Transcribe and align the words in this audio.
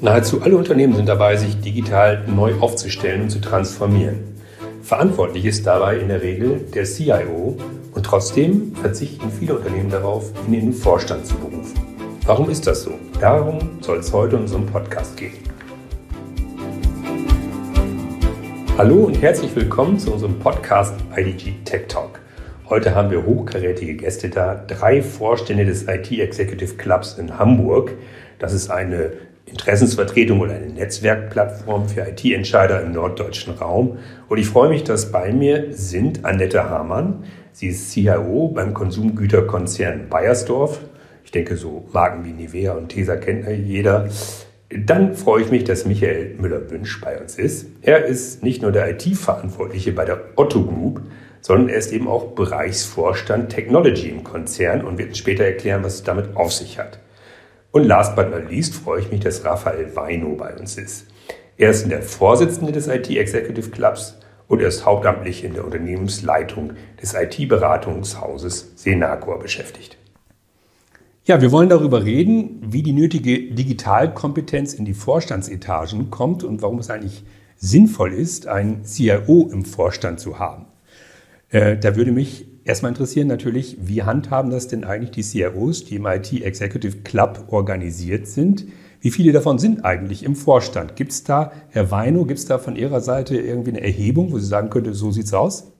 Nahezu 0.00 0.42
alle 0.42 0.56
Unternehmen 0.56 0.96
sind 0.96 1.08
dabei, 1.08 1.36
sich 1.36 1.60
digital 1.60 2.24
neu 2.26 2.54
aufzustellen 2.60 3.22
und 3.22 3.30
zu 3.30 3.40
transformieren. 3.40 4.18
Verantwortlich 4.82 5.44
ist 5.44 5.66
dabei 5.66 5.98
in 5.98 6.08
der 6.08 6.22
Regel 6.22 6.66
der 6.74 6.84
CIO 6.84 7.56
und 7.94 8.06
trotzdem 8.06 8.74
verzichten 8.74 9.30
viele 9.30 9.56
Unternehmen 9.56 9.90
darauf, 9.90 10.32
ihn 10.48 10.54
in 10.54 10.60
den 10.60 10.72
Vorstand 10.72 11.26
zu 11.26 11.34
berufen. 11.36 11.78
Warum 12.24 12.48
ist 12.48 12.66
das 12.66 12.82
so? 12.82 12.92
Darum 13.20 13.58
soll 13.80 13.98
es 13.98 14.12
heute 14.12 14.36
in 14.36 14.42
unserem 14.42 14.66
Podcast 14.66 15.16
gehen. 15.16 15.34
Hallo 18.78 19.04
und 19.04 19.20
herzlich 19.20 19.54
willkommen 19.54 19.98
zu 19.98 20.12
unserem 20.12 20.38
Podcast 20.38 20.94
IDG 21.14 21.54
Tech 21.64 21.86
Talk. 21.88 22.19
Heute 22.70 22.94
haben 22.94 23.10
wir 23.10 23.26
hochkarätige 23.26 23.94
Gäste 23.94 24.28
da, 24.28 24.54
drei 24.54 25.02
Vorstände 25.02 25.64
des 25.64 25.88
IT 25.88 26.12
Executive 26.12 26.76
Clubs 26.76 27.18
in 27.18 27.36
Hamburg. 27.36 27.96
Das 28.38 28.52
ist 28.52 28.70
eine 28.70 29.10
Interessensvertretung 29.46 30.38
oder 30.38 30.54
eine 30.54 30.68
Netzwerkplattform 30.68 31.88
für 31.88 32.02
IT-Entscheider 32.02 32.80
im 32.82 32.92
norddeutschen 32.92 33.54
Raum. 33.54 33.98
Und 34.28 34.38
ich 34.38 34.46
freue 34.46 34.68
mich, 34.68 34.84
dass 34.84 35.10
bei 35.10 35.32
mir 35.32 35.72
sind 35.72 36.24
Annette 36.24 36.70
Hamann. 36.70 37.24
Sie 37.50 37.66
ist 37.66 37.90
CIO 37.90 38.52
beim 38.54 38.72
Konsumgüterkonzern 38.72 40.08
Bayersdorf. 40.08 40.78
Ich 41.24 41.32
denke, 41.32 41.56
so 41.56 41.88
Marken 41.92 42.24
wie 42.24 42.30
Nivea 42.30 42.74
und 42.74 42.90
Tesa 42.90 43.16
kennt 43.16 43.48
jeder. 43.66 44.08
Dann 44.68 45.16
freue 45.16 45.42
ich 45.42 45.50
mich, 45.50 45.64
dass 45.64 45.86
Michael 45.86 46.36
Müller-Wünsch 46.38 47.00
bei 47.00 47.20
uns 47.20 47.34
ist. 47.34 47.66
Er 47.82 48.04
ist 48.04 48.44
nicht 48.44 48.62
nur 48.62 48.70
der 48.70 48.88
IT-Verantwortliche 48.90 49.90
bei 49.90 50.04
der 50.04 50.20
Otto 50.36 50.64
Group, 50.64 51.02
sondern 51.40 51.68
er 51.68 51.76
ist 51.76 51.92
eben 51.92 52.08
auch 52.08 52.32
Bereichsvorstand 52.32 53.50
Technology 53.50 54.08
im 54.08 54.24
Konzern 54.24 54.84
und 54.84 54.98
wird 54.98 55.16
später 55.16 55.44
erklären, 55.44 55.82
was 55.84 55.94
es 55.94 56.02
damit 56.02 56.36
auf 56.36 56.52
sich 56.52 56.78
hat. 56.78 56.98
Und 57.72 57.84
last 57.84 58.16
but 58.16 58.30
not 58.30 58.50
least 58.50 58.74
freue 58.74 59.00
ich 59.00 59.10
mich, 59.10 59.20
dass 59.20 59.44
Raphael 59.44 59.94
Weino 59.94 60.34
bei 60.34 60.54
uns 60.56 60.76
ist. 60.76 61.06
Er 61.56 61.70
ist 61.70 61.88
der 61.88 62.02
Vorsitzende 62.02 62.72
des 62.72 62.88
IT 62.88 63.08
Executive 63.10 63.70
Clubs 63.70 64.18
und 64.48 64.60
er 64.60 64.68
ist 64.68 64.84
hauptamtlich 64.84 65.44
in 65.44 65.54
der 65.54 65.64
Unternehmensleitung 65.64 66.72
des 67.00 67.14
IT-Beratungshauses 67.14 68.72
Senacor 68.74 69.38
beschäftigt. 69.38 69.96
Ja, 71.24 71.40
wir 71.40 71.52
wollen 71.52 71.68
darüber 71.68 72.04
reden, 72.04 72.60
wie 72.66 72.82
die 72.82 72.92
nötige 72.92 73.54
Digitalkompetenz 73.54 74.74
in 74.74 74.84
die 74.84 74.94
Vorstandsetagen 74.94 76.10
kommt 76.10 76.42
und 76.42 76.62
warum 76.62 76.78
es 76.78 76.90
eigentlich 76.90 77.22
sinnvoll 77.56 78.14
ist, 78.14 78.48
einen 78.48 78.84
CIO 78.84 79.48
im 79.52 79.64
Vorstand 79.64 80.18
zu 80.18 80.38
haben. 80.38 80.66
Äh, 81.50 81.76
da 81.76 81.96
würde 81.96 82.12
mich 82.12 82.46
erstmal 82.64 82.90
interessieren 82.90 83.26
natürlich, 83.26 83.76
wie 83.80 84.02
handhaben 84.02 84.50
das 84.50 84.68
denn 84.68 84.84
eigentlich 84.84 85.10
die 85.10 85.22
CIOs, 85.22 85.84
die 85.84 85.96
im 85.96 86.06
IT 86.06 86.32
Executive 86.32 86.98
Club 86.98 87.46
organisiert 87.48 88.26
sind? 88.26 88.66
Wie 89.00 89.10
viele 89.10 89.32
davon 89.32 89.58
sind 89.58 89.84
eigentlich 89.84 90.24
im 90.24 90.36
Vorstand? 90.36 90.94
Gibt 90.94 91.12
es 91.12 91.24
da, 91.24 91.52
Herr 91.70 91.90
Weino, 91.90 92.24
gibt 92.24 92.38
es 92.38 92.46
da 92.46 92.58
von 92.58 92.76
Ihrer 92.76 93.00
Seite 93.00 93.36
irgendwie 93.36 93.70
eine 93.70 93.80
Erhebung, 93.80 94.30
wo 94.30 94.38
Sie 94.38 94.46
sagen 94.46 94.70
könnte, 94.70 94.92
so 94.94 95.10
sieht's 95.10 95.32
aus? 95.32 95.72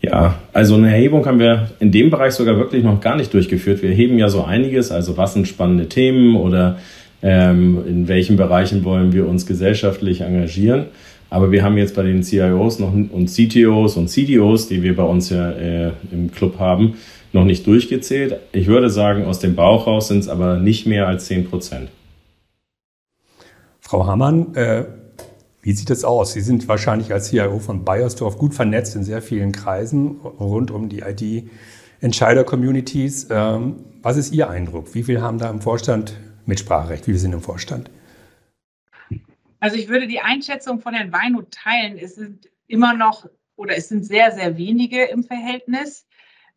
Ja, 0.00 0.38
also 0.52 0.76
eine 0.76 0.92
Erhebung 0.92 1.24
haben 1.26 1.38
wir 1.38 1.70
in 1.80 1.90
dem 1.90 2.10
Bereich 2.10 2.34
sogar 2.34 2.56
wirklich 2.56 2.84
noch 2.84 3.00
gar 3.00 3.16
nicht 3.16 3.32
durchgeführt. 3.32 3.82
Wir 3.82 3.90
erheben 3.90 4.18
ja 4.18 4.28
so 4.28 4.44
einiges, 4.44 4.92
also 4.92 5.16
was 5.16 5.34
sind 5.34 5.48
spannende 5.48 5.88
Themen 5.88 6.36
oder 6.36 6.78
ähm, 7.22 7.82
in 7.86 8.06
welchen 8.06 8.36
Bereichen 8.36 8.84
wollen 8.84 9.12
wir 9.12 9.26
uns 9.26 9.46
gesellschaftlich 9.46 10.20
engagieren. 10.20 10.86
Aber 11.34 11.50
wir 11.50 11.64
haben 11.64 11.76
jetzt 11.76 11.96
bei 11.96 12.04
den 12.04 12.22
CIOs 12.22 12.78
noch, 12.78 12.92
und 12.92 13.26
CTOs 13.26 13.96
und 13.96 14.06
CDOs, 14.06 14.68
die 14.68 14.84
wir 14.84 14.94
bei 14.94 15.02
uns 15.02 15.30
ja 15.30 15.50
äh, 15.50 15.90
im 16.12 16.30
Club 16.30 16.60
haben, 16.60 16.94
noch 17.32 17.44
nicht 17.44 17.66
durchgezählt. 17.66 18.38
Ich 18.52 18.68
würde 18.68 18.88
sagen, 18.88 19.24
aus 19.24 19.40
dem 19.40 19.56
Bauch 19.56 19.88
raus 19.88 20.06
sind 20.06 20.20
es 20.20 20.28
aber 20.28 20.60
nicht 20.60 20.86
mehr 20.86 21.08
als 21.08 21.26
10 21.26 21.50
Prozent. 21.50 21.90
Frau 23.80 24.06
Hammann, 24.06 24.54
äh, 24.54 24.84
wie 25.60 25.72
sieht 25.72 25.90
es 25.90 26.04
aus? 26.04 26.34
Sie 26.34 26.40
sind 26.40 26.68
wahrscheinlich 26.68 27.12
als 27.12 27.30
CIO 27.30 27.58
von 27.58 27.84
Bayersdorf 27.84 28.38
gut 28.38 28.54
vernetzt 28.54 28.94
in 28.94 29.02
sehr 29.02 29.20
vielen 29.20 29.50
Kreisen 29.50 30.18
rund 30.38 30.70
um 30.70 30.88
die 30.88 31.00
IT-Entscheider-Communities. 31.00 33.26
Ähm, 33.30 33.74
was 34.02 34.18
ist 34.18 34.32
Ihr 34.32 34.50
Eindruck? 34.50 34.94
Wie 34.94 35.02
viele 35.02 35.20
haben 35.20 35.38
da 35.38 35.50
im 35.50 35.60
Vorstand 35.60 36.14
Mitspracherecht? 36.46 37.08
Wie 37.08 37.10
viele 37.10 37.18
sind 37.18 37.32
im 37.32 37.40
Vorstand? 37.40 37.90
Also 39.64 39.78
ich 39.78 39.88
würde 39.88 40.06
die 40.06 40.20
Einschätzung 40.20 40.78
von 40.78 40.92
Herrn 40.92 41.10
Weino 41.10 41.40
teilen. 41.50 41.96
Es 41.96 42.16
sind 42.16 42.50
immer 42.66 42.92
noch 42.92 43.26
oder 43.56 43.74
es 43.74 43.88
sind 43.88 44.04
sehr, 44.04 44.30
sehr 44.30 44.58
wenige 44.58 45.04
im 45.04 45.24
Verhältnis. 45.24 46.06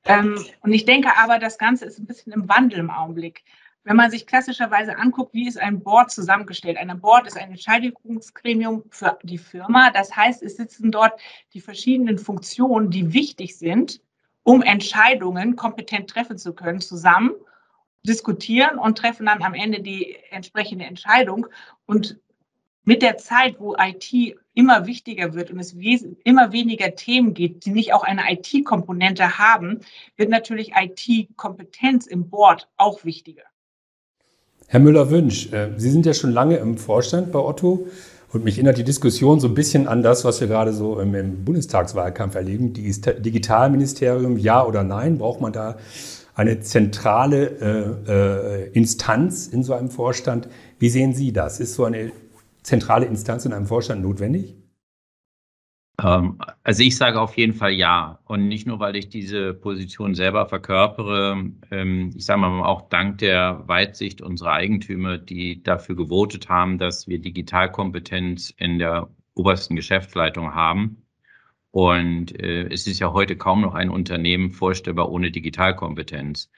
Ähm, 0.04 0.46
und 0.60 0.74
ich 0.74 0.84
denke 0.84 1.12
aber, 1.18 1.40
das 1.40 1.58
Ganze 1.58 1.86
ist 1.86 2.00
ein 2.00 2.06
bisschen 2.06 2.34
im 2.34 2.50
Wandel 2.50 2.80
im 2.80 2.90
Augenblick. 2.90 3.46
Wenn 3.86 3.96
man 3.96 4.12
sich 4.12 4.28
klassischerweise 4.28 4.98
anguckt, 4.98 5.34
wie 5.34 5.48
ist 5.48 5.58
ein 5.58 5.80
Board 5.80 6.12
zusammengestellt? 6.12 6.76
Ein 6.76 7.00
Board 7.00 7.28
ist 7.28 7.38
ein 7.38 7.52
Entscheidungsgremium 7.52 8.84
für 8.90 9.18
die 9.24 9.38
Firma. 9.38 9.90
Das 9.92 10.14
heißt, 10.14 10.44
es 10.44 10.58
sitzen 10.58 10.92
dort 10.92 11.18
die 11.54 11.62
verschiedenen 11.62 12.18
Funktionen, 12.18 12.90
die 12.90 13.14
wichtig 13.14 13.58
sind, 13.58 14.02
um 14.44 14.62
Entscheidungen 14.62 15.56
kompetent 15.56 16.10
treffen 16.10 16.38
zu 16.38 16.54
können, 16.54 16.82
zusammen 16.82 17.32
diskutieren 18.04 18.78
und 18.78 18.98
treffen 18.98 19.28
dann 19.28 19.44
am 19.44 19.54
Ende 19.54 19.82
die 19.82 20.18
entsprechende 20.30 20.84
Entscheidung. 20.84 21.48
Und 21.86 22.20
mit 22.88 23.02
der 23.02 23.18
Zeit, 23.18 23.60
wo 23.60 23.76
IT 23.78 24.38
immer 24.54 24.88
wichtiger 24.88 25.34
wird 25.34 25.52
und 25.52 25.60
es 25.60 25.76
immer 26.24 26.54
weniger 26.54 26.96
Themen 26.96 27.34
gibt, 27.34 27.66
die 27.66 27.72
nicht 27.72 27.94
auch 27.94 28.04
eine 28.04 28.22
IT-Komponente 28.32 29.38
haben, 29.38 29.82
wird 30.16 30.30
natürlich 30.30 30.72
IT-Kompetenz 30.74 32.08
im 32.08 32.30
Board 32.30 32.70
auch 32.78 33.04
wichtiger. 33.04 33.44
Herr 34.68 34.80
Müller-Wünsch, 34.80 35.52
äh, 35.52 35.72
Sie 35.76 35.90
sind 35.90 36.06
ja 36.06 36.14
schon 36.14 36.32
lange 36.32 36.58
im 36.58 36.78
Vorstand 36.78 37.34
bei 37.34 37.40
Otto 37.40 37.88
und 38.32 38.46
mich 38.46 38.56
erinnert 38.56 38.78
die 38.78 38.86
Diskussion 38.86 39.42
so 39.42 39.50
ein 39.50 39.54
bisschen 39.54 39.90
an 39.90 40.02
das, 40.02 40.24
was 40.24 40.40
wir 40.40 40.48
gerade 40.48 40.72
so 40.72 40.98
im 41.02 41.44
Bundestagswahlkampf 41.44 42.36
erleben. 42.36 42.74
Digitalministerium, 42.74 44.38
ja 44.38 44.66
oder 44.66 44.84
nein? 44.84 45.18
Braucht 45.18 45.42
man 45.42 45.52
da 45.52 45.78
eine 46.36 46.62
zentrale 46.62 47.98
äh, 48.08 48.12
äh, 48.12 48.70
Instanz 48.72 49.48
in 49.48 49.64
so 49.64 49.74
einem 49.74 49.90
Vorstand? 49.90 50.48
Wie 50.80 50.90
sehen 50.90 51.14
Sie 51.14 51.34
das? 51.34 51.60
Ist 51.60 51.74
so 51.74 51.84
eine 51.84 52.12
zentrale 52.68 53.06
Instanz 53.06 53.46
in 53.46 53.54
einem 53.54 53.66
Vorstand 53.66 54.02
notwendig? 54.02 54.56
Ähm, 56.04 56.38
also 56.64 56.84
ich 56.84 56.98
sage 56.98 57.20
auf 57.22 57.38
jeden 57.38 57.54
Fall 57.54 57.72
ja. 57.72 58.20
Und 58.26 58.48
nicht 58.50 58.68
nur, 58.68 58.80
weil 58.80 58.98
ich 58.98 59.08
diese 59.10 59.54
Position 59.54 60.16
selber 60.16 60.48
verkörpere, 60.48 61.46
ähm, 61.72 62.12
ich 62.14 62.26
sage 62.26 62.42
mal 62.42 62.64
auch 62.64 62.90
dank 62.90 63.20
der 63.20 63.64
Weitsicht 63.68 64.22
unserer 64.22 64.52
Eigentümer, 64.52 65.18
die 65.18 65.64
dafür 65.64 65.96
gewotet 65.96 66.50
haben, 66.50 66.78
dass 66.78 67.08
wir 67.08 67.20
Digitalkompetenz 67.20 68.54
in 68.58 68.80
der 68.80 69.10
obersten 69.34 69.76
Geschäftsleitung 69.78 70.54
haben. 70.54 71.04
Und 71.72 72.38
äh, 72.38 72.68
es 72.70 72.86
ist 72.86 73.00
ja 73.00 73.14
heute 73.14 73.38
kaum 73.38 73.62
noch 73.62 73.76
ein 73.76 73.90
Unternehmen 73.90 74.52
vorstellbar 74.52 75.10
ohne 75.10 75.32
Digitalkompetenz. 75.32 76.50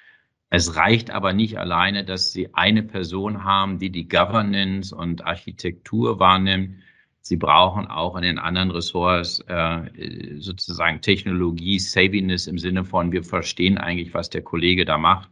Es 0.52 0.76
reicht 0.76 1.12
aber 1.12 1.34
nicht 1.34 1.60
alleine, 1.60 2.04
dass 2.04 2.32
Sie 2.32 2.54
eine 2.56 2.82
Person 2.82 3.44
haben, 3.44 3.78
die 3.78 3.92
die 3.92 4.08
Governance 4.08 4.96
und 4.96 5.26
Architektur 5.26 6.20
wahrnimmt. 6.20 6.78
Sie 7.22 7.38
brauchen 7.38 7.86
auch 7.88 8.16
in 8.16 8.24
den 8.24 8.40
anderen 8.40 8.72
Ressorts 8.72 9.42
äh, 9.48 10.38
sozusagen 10.40 11.02
Technologie, 11.02 11.78
Saviness 11.78 12.48
im 12.48 12.58
Sinne 12.58 12.84
von, 12.84 13.12
wir 13.12 13.24
verstehen 13.24 13.78
eigentlich, 13.78 14.14
was 14.16 14.32
der 14.32 14.42
Kollege 14.42 14.86
da 14.86 14.98
macht. 14.98 15.30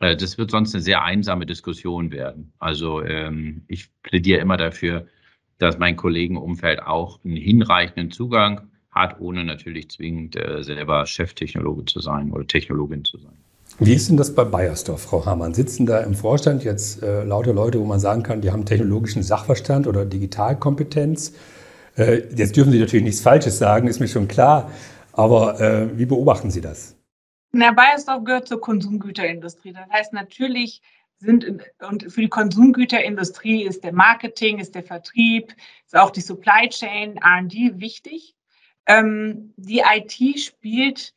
Äh, 0.00 0.16
das 0.16 0.38
wird 0.38 0.50
sonst 0.50 0.74
eine 0.74 0.82
sehr 0.82 1.04
einsame 1.04 1.46
Diskussion 1.46 2.10
werden. 2.10 2.52
Also 2.58 3.02
ähm, 3.02 3.62
ich 3.68 3.90
plädiere 4.02 4.40
immer 4.40 4.56
dafür, 4.56 5.06
dass 5.58 5.78
mein 5.78 5.94
Kollegenumfeld 5.94 6.82
auch 6.82 7.24
einen 7.24 7.36
hinreichenden 7.36 8.10
Zugang 8.10 8.70
hat, 8.90 9.20
ohne 9.20 9.44
natürlich 9.44 9.90
zwingend 9.90 10.34
äh, 10.36 10.64
selber 10.64 11.06
Cheftechnologe 11.06 11.84
zu 11.84 12.00
sein 12.00 12.32
oder 12.32 12.46
Technologin 12.46 13.04
zu 13.04 13.18
sein. 13.18 13.36
Wie 13.82 13.94
ist 13.94 14.10
denn 14.10 14.18
das 14.18 14.34
bei 14.34 14.44
Bayersdorf, 14.44 15.04
Frau 15.04 15.24
Hamann? 15.24 15.54
Sitzen 15.54 15.86
da 15.86 16.00
im 16.00 16.14
Vorstand 16.14 16.64
jetzt 16.64 17.02
äh, 17.02 17.24
lauter 17.24 17.54
Leute, 17.54 17.80
wo 17.80 17.86
man 17.86 17.98
sagen 17.98 18.22
kann, 18.22 18.42
die 18.42 18.50
haben 18.50 18.66
technologischen 18.66 19.22
Sachverstand 19.22 19.86
oder 19.86 20.04
Digitalkompetenz? 20.04 21.32
Äh, 21.96 22.28
jetzt 22.36 22.56
dürfen 22.56 22.72
Sie 22.72 22.78
natürlich 22.78 23.06
nichts 23.06 23.22
Falsches 23.22 23.56
sagen, 23.56 23.88
ist 23.88 23.98
mir 23.98 24.06
schon 24.06 24.28
klar. 24.28 24.70
Aber 25.12 25.58
äh, 25.62 25.98
wie 25.98 26.04
beobachten 26.04 26.50
Sie 26.50 26.60
das? 26.60 26.94
Na, 27.52 27.72
Bayersdorf 27.72 28.22
gehört 28.24 28.48
zur 28.48 28.60
Konsumgüterindustrie. 28.60 29.72
Das 29.72 29.88
heißt, 29.90 30.12
natürlich 30.12 30.82
sind 31.16 31.46
und 31.80 32.12
für 32.12 32.20
die 32.20 32.28
Konsumgüterindustrie 32.28 33.62
ist 33.62 33.82
der 33.82 33.94
Marketing, 33.94 34.58
ist 34.58 34.74
der 34.74 34.82
Vertrieb, 34.82 35.54
ist 35.86 35.96
auch 35.96 36.10
die 36.10 36.20
Supply 36.20 36.68
Chain, 36.68 37.16
R&D 37.16 37.80
wichtig. 37.80 38.36
Ähm, 38.86 39.54
die 39.56 39.80
IT 39.80 40.38
spielt 40.38 41.14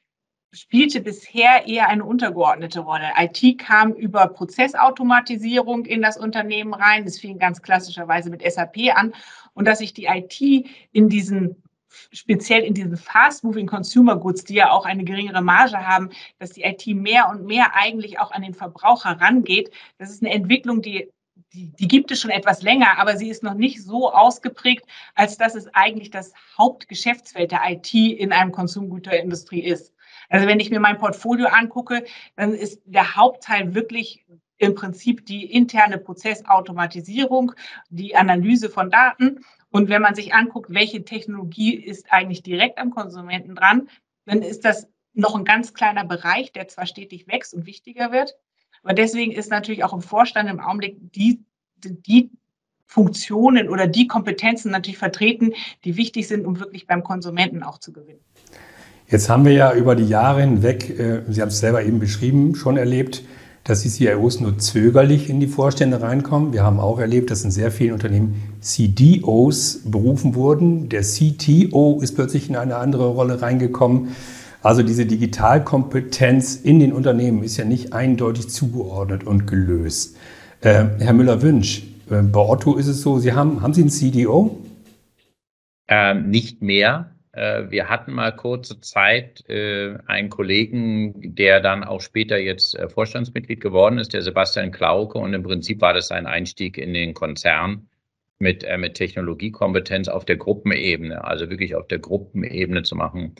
spielte 0.53 1.01
bisher 1.01 1.67
eher 1.67 1.89
eine 1.89 2.05
untergeordnete 2.05 2.81
Rolle. 2.81 3.09
IT 3.17 3.57
kam 3.57 3.93
über 3.93 4.27
Prozessautomatisierung 4.27 5.85
in 5.85 6.01
das 6.01 6.17
Unternehmen 6.17 6.73
rein. 6.73 7.05
Das 7.05 7.19
fing 7.19 7.39
ganz 7.39 7.61
klassischerweise 7.61 8.29
mit 8.29 8.43
SAP 8.43 8.77
an. 8.95 9.13
Und 9.53 9.67
dass 9.67 9.79
sich 9.79 9.93
die 9.93 10.05
IT 10.05 10.39
in 10.91 11.09
diesen 11.09 11.61
speziell 12.11 12.63
in 12.63 12.73
diesen 12.73 12.97
Fast-Moving 12.97 13.67
Consumer 13.67 14.15
Goods, 14.15 14.43
die 14.43 14.55
ja 14.55 14.71
auch 14.71 14.85
eine 14.85 15.03
geringere 15.03 15.43
Marge 15.43 15.77
haben, 15.77 16.09
dass 16.39 16.51
die 16.51 16.63
IT 16.63 16.87
mehr 16.87 17.29
und 17.29 17.45
mehr 17.45 17.75
eigentlich 17.75 18.19
auch 18.19 18.31
an 18.31 18.41
den 18.41 18.55
Verbraucher 18.55 19.21
rangeht. 19.21 19.69
Das 19.99 20.09
ist 20.09 20.23
eine 20.23 20.33
Entwicklung, 20.33 20.81
die 20.81 21.11
die, 21.53 21.71
die, 21.71 21.87
gibt 21.87 22.11
es 22.11 22.19
schon 22.19 22.31
etwas 22.31 22.61
länger, 22.61 22.97
aber 22.97 23.17
sie 23.17 23.29
ist 23.29 23.43
noch 23.43 23.53
nicht 23.53 23.83
so 23.83 24.11
ausgeprägt, 24.11 24.85
als 25.15 25.37
dass 25.37 25.55
es 25.55 25.67
eigentlich 25.73 26.09
das 26.09 26.33
Hauptgeschäftsfeld 26.57 27.51
der 27.51 27.61
IT 27.65 27.93
in 27.93 28.31
einem 28.31 28.51
Konsumgüterindustrie 28.51 29.63
ist. 29.63 29.93
Also 30.29 30.47
wenn 30.47 30.59
ich 30.59 30.71
mir 30.71 30.79
mein 30.79 30.97
Portfolio 30.97 31.47
angucke, 31.47 32.05
dann 32.35 32.53
ist 32.53 32.81
der 32.85 33.15
Hauptteil 33.15 33.75
wirklich 33.75 34.25
im 34.57 34.75
Prinzip 34.75 35.25
die 35.25 35.51
interne 35.51 35.97
Prozessautomatisierung, 35.97 37.53
die 37.89 38.15
Analyse 38.15 38.69
von 38.69 38.89
Daten. 38.89 39.43
Und 39.69 39.89
wenn 39.89 40.01
man 40.01 40.15
sich 40.15 40.33
anguckt, 40.33 40.73
welche 40.73 41.03
Technologie 41.03 41.75
ist 41.75 42.11
eigentlich 42.11 42.43
direkt 42.43 42.77
am 42.77 42.91
Konsumenten 42.91 43.55
dran, 43.55 43.89
dann 44.25 44.41
ist 44.41 44.63
das 44.63 44.87
noch 45.13 45.35
ein 45.35 45.45
ganz 45.45 45.73
kleiner 45.73 46.05
Bereich, 46.05 46.51
der 46.51 46.67
zwar 46.67 46.85
stetig 46.85 47.27
wächst 47.27 47.53
und 47.53 47.65
wichtiger 47.65 48.11
wird, 48.11 48.35
aber 48.83 48.93
deswegen 48.93 49.31
ist 49.31 49.49
natürlich 49.49 49.83
auch 49.83 49.93
im 49.93 50.01
Vorstand 50.01 50.49
im 50.49 50.59
Augenblick 50.59 50.97
die, 51.15 51.39
die 51.83 52.29
Funktionen 52.85 53.69
oder 53.69 53.87
die 53.87 54.07
Kompetenzen 54.07 54.71
natürlich 54.71 54.99
vertreten, 54.99 55.53
die 55.83 55.97
wichtig 55.97 56.27
sind, 56.27 56.45
um 56.45 56.59
wirklich 56.59 56.85
beim 56.85 57.03
Konsumenten 57.03 57.63
auch 57.63 57.79
zu 57.79 57.91
gewinnen. 57.91 58.19
Jetzt 59.07 59.29
haben 59.29 59.45
wir 59.45 59.53
ja 59.53 59.73
über 59.73 59.95
die 59.95 60.07
Jahre 60.07 60.41
hinweg, 60.41 60.89
äh, 60.99 61.21
Sie 61.29 61.41
haben 61.41 61.49
es 61.49 61.59
selber 61.59 61.83
eben 61.83 61.99
beschrieben, 61.99 62.55
schon 62.55 62.77
erlebt, 62.77 63.23
dass 63.63 63.81
die 63.81 63.89
CIOs 63.89 64.41
nur 64.41 64.57
zögerlich 64.57 65.29
in 65.29 65.39
die 65.39 65.47
Vorstände 65.47 66.01
reinkommen. 66.01 66.51
Wir 66.51 66.63
haben 66.63 66.79
auch 66.79 66.99
erlebt, 66.99 67.31
dass 67.31 67.43
in 67.43 67.51
sehr 67.51 67.71
vielen 67.71 67.93
Unternehmen 67.93 68.35
CDOs 68.59 69.81
berufen 69.85 70.35
wurden. 70.35 70.89
Der 70.89 71.01
CTO 71.01 71.99
ist 72.01 72.15
plötzlich 72.15 72.49
in 72.49 72.57
eine 72.57 72.75
andere 72.75 73.07
Rolle 73.07 73.41
reingekommen. 73.41 74.15
Also 74.63 74.81
diese 74.81 75.05
Digitalkompetenz 75.05 76.55
in 76.55 76.79
den 76.79 76.93
Unternehmen 76.93 77.43
ist 77.43 77.57
ja 77.57 77.65
nicht 77.65 77.91
eindeutig 77.91 78.47
zugeordnet 78.47 79.25
und 79.25 79.45
gelöst. 79.45 80.17
Äh, 80.61 80.85
Herr 80.99 81.11
Müller-Wünsch, 81.11 81.83
äh, 82.09 82.21
bei 82.21 82.39
Otto 82.39 82.77
ist 82.77 82.87
es 82.87 83.01
so, 83.01 83.19
Sie 83.19 83.33
haben, 83.33 83.61
haben 83.61 83.73
Sie 83.73 83.81
einen 83.81 83.89
CDO? 83.89 84.57
Ähm, 85.89 86.29
nicht 86.29 86.61
mehr. 86.61 87.11
Äh, 87.33 87.71
wir 87.71 87.89
hatten 87.89 88.13
mal 88.13 88.31
kurze 88.31 88.79
Zeit 88.79 89.43
äh, 89.49 89.97
einen 90.07 90.29
Kollegen, 90.29 91.35
der 91.35 91.59
dann 91.59 91.83
auch 91.83 91.99
später 91.99 92.37
jetzt 92.37 92.75
äh, 92.75 92.87
Vorstandsmitglied 92.87 93.59
geworden 93.59 93.97
ist, 93.97 94.13
der 94.13 94.21
Sebastian 94.21 94.71
Klauke. 94.71 95.17
Und 95.17 95.33
im 95.33 95.43
Prinzip 95.43 95.81
war 95.81 95.93
das 95.93 96.07
sein 96.07 96.25
Einstieg 96.25 96.77
in 96.77 96.93
den 96.93 97.13
Konzern 97.13 97.89
mit, 98.39 98.63
äh, 98.63 98.77
mit 98.77 98.93
Technologiekompetenz 98.93 100.07
auf 100.07 100.23
der 100.23 100.37
Gruppenebene, 100.37 101.21
also 101.25 101.49
wirklich 101.49 101.75
auf 101.75 101.87
der 101.87 101.99
Gruppenebene 101.99 102.83
zu 102.83 102.95
machen. 102.95 103.35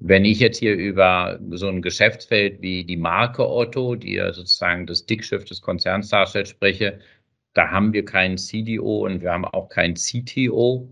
Wenn 0.00 0.24
ich 0.24 0.38
jetzt 0.38 0.58
hier 0.58 0.74
über 0.76 1.40
so 1.50 1.68
ein 1.68 1.82
Geschäftsfeld 1.82 2.62
wie 2.62 2.84
die 2.84 2.96
Marke 2.96 3.48
Otto, 3.48 3.96
die 3.96 4.14
ja 4.14 4.32
sozusagen 4.32 4.86
das 4.86 5.06
Dickschiff 5.06 5.44
des 5.44 5.60
Konzerns 5.60 6.08
darstellt, 6.08 6.48
spreche, 6.48 7.00
da 7.52 7.70
haben 7.70 7.92
wir 7.92 8.04
keinen 8.04 8.38
CDO 8.38 9.04
und 9.04 9.22
wir 9.22 9.32
haben 9.32 9.44
auch 9.44 9.68
keinen 9.68 9.94
CTO. 9.94 10.88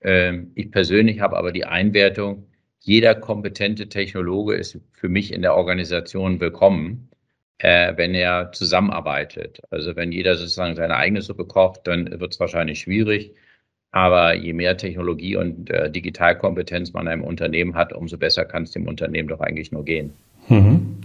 Ähm, 0.00 0.50
ich 0.56 0.72
persönlich 0.72 1.20
habe 1.20 1.36
aber 1.36 1.52
die 1.52 1.64
Einwertung, 1.64 2.48
jeder 2.80 3.14
kompetente 3.14 3.88
Technologe 3.88 4.54
ist 4.54 4.80
für 4.92 5.08
mich 5.08 5.32
in 5.32 5.42
der 5.42 5.54
Organisation 5.54 6.40
willkommen, 6.40 7.08
äh, 7.58 7.96
wenn 7.96 8.14
er 8.14 8.50
zusammenarbeitet. 8.52 9.60
Also 9.70 9.94
wenn 9.94 10.10
jeder 10.10 10.34
sozusagen 10.36 10.74
seine 10.74 10.96
eigene 10.96 11.22
Suppe 11.22 11.44
kocht, 11.46 11.86
dann 11.86 12.18
wird 12.20 12.32
es 12.34 12.40
wahrscheinlich 12.40 12.80
schwierig. 12.80 13.34
Aber 13.92 14.34
je 14.34 14.52
mehr 14.52 14.76
Technologie 14.76 15.36
und 15.36 15.68
äh, 15.70 15.90
Digitalkompetenz 15.90 16.92
man 16.92 17.06
in 17.06 17.08
einem 17.08 17.24
Unternehmen 17.24 17.74
hat, 17.74 17.92
umso 17.92 18.16
besser 18.16 18.44
kann 18.44 18.62
es 18.62 18.70
dem 18.70 18.86
Unternehmen 18.86 19.28
doch 19.28 19.40
eigentlich 19.40 19.72
nur 19.72 19.84
gehen. 19.84 20.12
Mhm. 20.48 20.98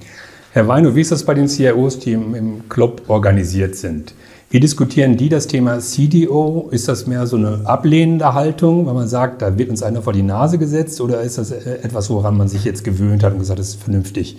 Herr 0.52 0.68
Weino, 0.68 0.96
wie 0.96 1.02
ist 1.02 1.12
das 1.12 1.26
bei 1.26 1.34
den 1.34 1.48
CIOs, 1.48 2.00
die 2.00 2.14
im, 2.14 2.36
im 2.36 2.70
Club 2.70 3.04
organisiert 3.08 3.76
sind? 3.76 4.14
Wie 4.52 4.60
diskutieren 4.60 5.18
die 5.18 5.28
das 5.28 5.48
Thema 5.48 5.80
CDO? 5.80 6.70
Ist 6.72 6.88
das 6.88 7.08
mehr 7.08 7.26
so 7.26 7.36
eine 7.36 7.62
ablehnende 7.66 8.34
Haltung, 8.34 8.86
weil 8.86 8.94
man 8.94 9.08
sagt, 9.08 9.42
da 9.42 9.58
wird 9.58 9.70
uns 9.70 9.82
einer 9.82 10.02
vor 10.04 10.14
die 10.14 10.22
Nase 10.22 10.60
gesetzt? 10.60 11.02
Oder 11.02 11.22
ist 11.22 11.40
das 11.40 11.52
äh, 11.52 11.80
etwas, 11.82 12.10
woran 12.10 12.38
man 12.38 12.48
sich 12.48 12.64
jetzt 12.64 12.84
gewöhnt 12.84 13.24
hat 13.24 13.34
und 13.34 13.40
gesagt, 13.40 13.60
es 13.60 13.70
ist 13.70 13.84
vernünftig, 13.84 14.38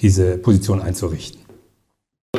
diese 0.00 0.38
Position 0.38 0.80
einzurichten? 0.80 1.40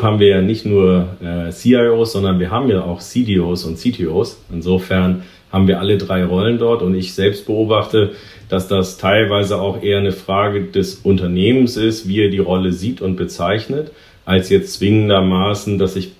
haben 0.02 0.20
wir 0.20 0.28
ja 0.28 0.42
nicht 0.42 0.66
nur 0.66 1.18
äh, 1.22 1.52
CIOs, 1.52 2.14
sondern 2.14 2.40
wir 2.40 2.52
haben 2.52 2.70
ja 2.70 2.84
auch 2.84 3.00
CDOs 3.00 3.66
und 3.66 3.78
CTOs. 3.78 4.42
Insofern 4.52 5.24
haben 5.52 5.68
wir 5.68 5.80
alle 5.80 5.98
drei 5.98 6.24
Rollen 6.24 6.58
dort 6.60 6.82
und 6.82 6.96
ich 6.96 7.14
selbst 7.14 7.46
beobachte, 7.46 8.12
dass 8.50 8.68
das 8.68 8.98
teilweise 8.98 9.60
auch 9.60 9.82
eher 9.82 10.00
eine 10.00 10.12
Frage 10.12 10.64
des 10.64 10.96
Unternehmens 10.96 11.78
ist, 11.78 12.08
wie 12.08 12.22
er 12.22 12.30
die 12.30 12.40
Rolle 12.40 12.72
sieht 12.72 13.02
und 13.02 13.16
bezeichnet, 13.16 13.92
als 14.26 14.50
jetzt 14.50 14.74
zwingendermaßen, 14.74 15.78
dass 15.78 15.96
ich 15.96 16.12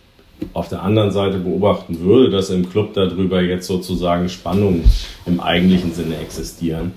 auf 0.54 0.70
der 0.70 0.84
anderen 0.84 1.12
Seite 1.12 1.38
beobachten 1.38 2.00
würde, 2.00 2.30
dass 2.30 2.50
im 2.50 2.70
Club 2.70 2.94
darüber 2.94 3.42
jetzt 3.42 3.68
sozusagen 3.68 4.30
Spannungen 4.30 4.86
im 5.26 5.40
eigentlichen 5.40 5.94
Sinne 5.94 6.18
existieren. 6.18 6.94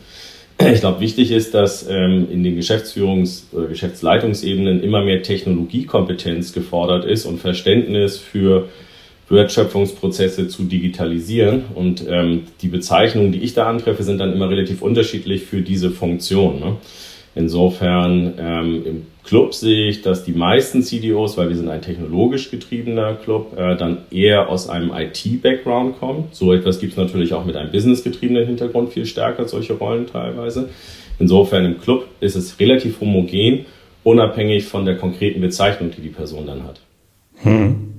Ich 0.60 0.80
glaube, 0.80 1.00
wichtig 1.00 1.32
ist, 1.32 1.54
dass 1.54 1.88
ähm, 1.88 2.28
in 2.30 2.44
den 2.44 2.56
Geschäftsführungs- 2.56 3.52
oder 3.52 3.66
Geschäftsleitungsebenen 3.66 4.82
immer 4.82 5.02
mehr 5.02 5.22
Technologiekompetenz 5.22 6.52
gefordert 6.52 7.04
ist 7.04 7.26
und 7.26 7.40
Verständnis 7.40 8.18
für 8.18 8.68
Wertschöpfungsprozesse 9.32 10.46
zu 10.48 10.64
digitalisieren. 10.64 11.64
Und 11.74 12.04
ähm, 12.08 12.44
die 12.60 12.68
Bezeichnungen, 12.68 13.32
die 13.32 13.40
ich 13.40 13.54
da 13.54 13.66
antreffe, 13.66 14.04
sind 14.04 14.18
dann 14.18 14.32
immer 14.32 14.48
relativ 14.48 14.82
unterschiedlich 14.82 15.42
für 15.42 15.62
diese 15.62 15.90
Funktion. 15.90 16.60
Ne? 16.60 16.76
Insofern 17.34 18.34
ähm, 18.38 18.82
im 18.84 19.06
Club 19.24 19.54
sehe 19.54 19.88
ich, 19.88 20.02
dass 20.02 20.24
die 20.24 20.32
meisten 20.32 20.82
CDOs, 20.82 21.38
weil 21.38 21.48
wir 21.48 21.56
sind 21.56 21.68
ein 21.68 21.80
technologisch 21.80 22.50
getriebener 22.50 23.14
Club, 23.14 23.56
äh, 23.56 23.76
dann 23.76 23.98
eher 24.10 24.48
aus 24.48 24.68
einem 24.68 24.92
IT-Background 24.94 25.98
kommen. 25.98 26.24
So 26.32 26.52
etwas 26.52 26.78
gibt 26.78 26.92
es 26.92 26.98
natürlich 26.98 27.32
auch 27.32 27.44
mit 27.44 27.56
einem 27.56 27.72
business-getriebenen 27.72 28.46
Hintergrund 28.46 28.92
viel 28.92 29.06
stärker, 29.06 29.48
solche 29.48 29.74
Rollen 29.74 30.06
teilweise. 30.06 30.68
Insofern 31.18 31.64
im 31.64 31.80
Club 31.80 32.06
ist 32.20 32.34
es 32.34 32.58
relativ 32.60 33.00
homogen, 33.00 33.64
unabhängig 34.02 34.64
von 34.64 34.84
der 34.84 34.96
konkreten 34.96 35.40
Bezeichnung, 35.40 35.90
die 35.96 36.02
die 36.02 36.08
Person 36.08 36.46
dann 36.46 36.64
hat. 36.64 36.80
Hm. 37.36 37.91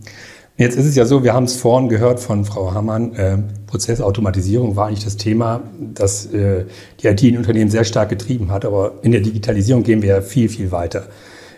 Jetzt 0.56 0.78
ist 0.78 0.86
es 0.86 0.96
ja 0.96 1.06
so, 1.06 1.24
wir 1.24 1.34
haben 1.34 1.46
es 1.46 1.56
vorhin 1.56 1.90
gehört 1.90 2.20
von 2.20 2.46
Frau 2.46 2.76
Hammann, 2.76 3.16
äh, 3.16 3.38
Prozessautomatisierung 3.66 4.76
war 4.76 4.88
eigentlich 4.88 5.04
das 5.04 5.18
Thema, 5.18 5.62
das 5.96 6.28
äh, 6.28 6.66
die 7.02 7.08
IT 7.08 7.24
in 7.24 7.38
Unternehmen 7.38 7.72
sehr 7.72 7.84
stark 7.86 8.10
getrieben 8.10 8.52
hat. 8.52 8.64
Aber 8.64 9.00
in 9.02 9.12
der 9.12 9.22
Digitalisierung 9.22 9.82
gehen 9.82 10.04
wir 10.04 10.10
ja 10.10 10.22
viel, 10.22 10.50
viel 10.50 10.72
weiter. 10.72 11.08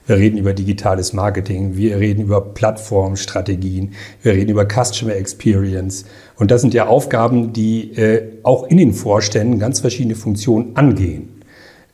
Wir 0.07 0.18
reden 0.18 0.38
über 0.38 0.53
digitales 0.53 1.12
Marketing, 1.12 1.75
wir 1.75 2.00
reden 2.00 2.21
über 2.21 2.39
Plattformstrategien, 2.39 3.95
wir 4.21 4.33
reden 4.33 4.52
über 4.52 4.66
Customer 4.66 5.16
Experience. 5.16 6.06
Und 6.37 6.52
das 6.52 6.61
sind 6.61 6.73
ja 6.73 6.87
Aufgaben, 6.87 7.52
die 7.52 7.92
äh, 7.97 8.21
auch 8.44 8.64
in 8.68 8.78
den 8.78 8.94
Vorständen 8.94 9.59
ganz 9.59 9.81
verschiedene 9.81 10.16
Funktionen 10.16 10.78
angehen. 10.78 11.34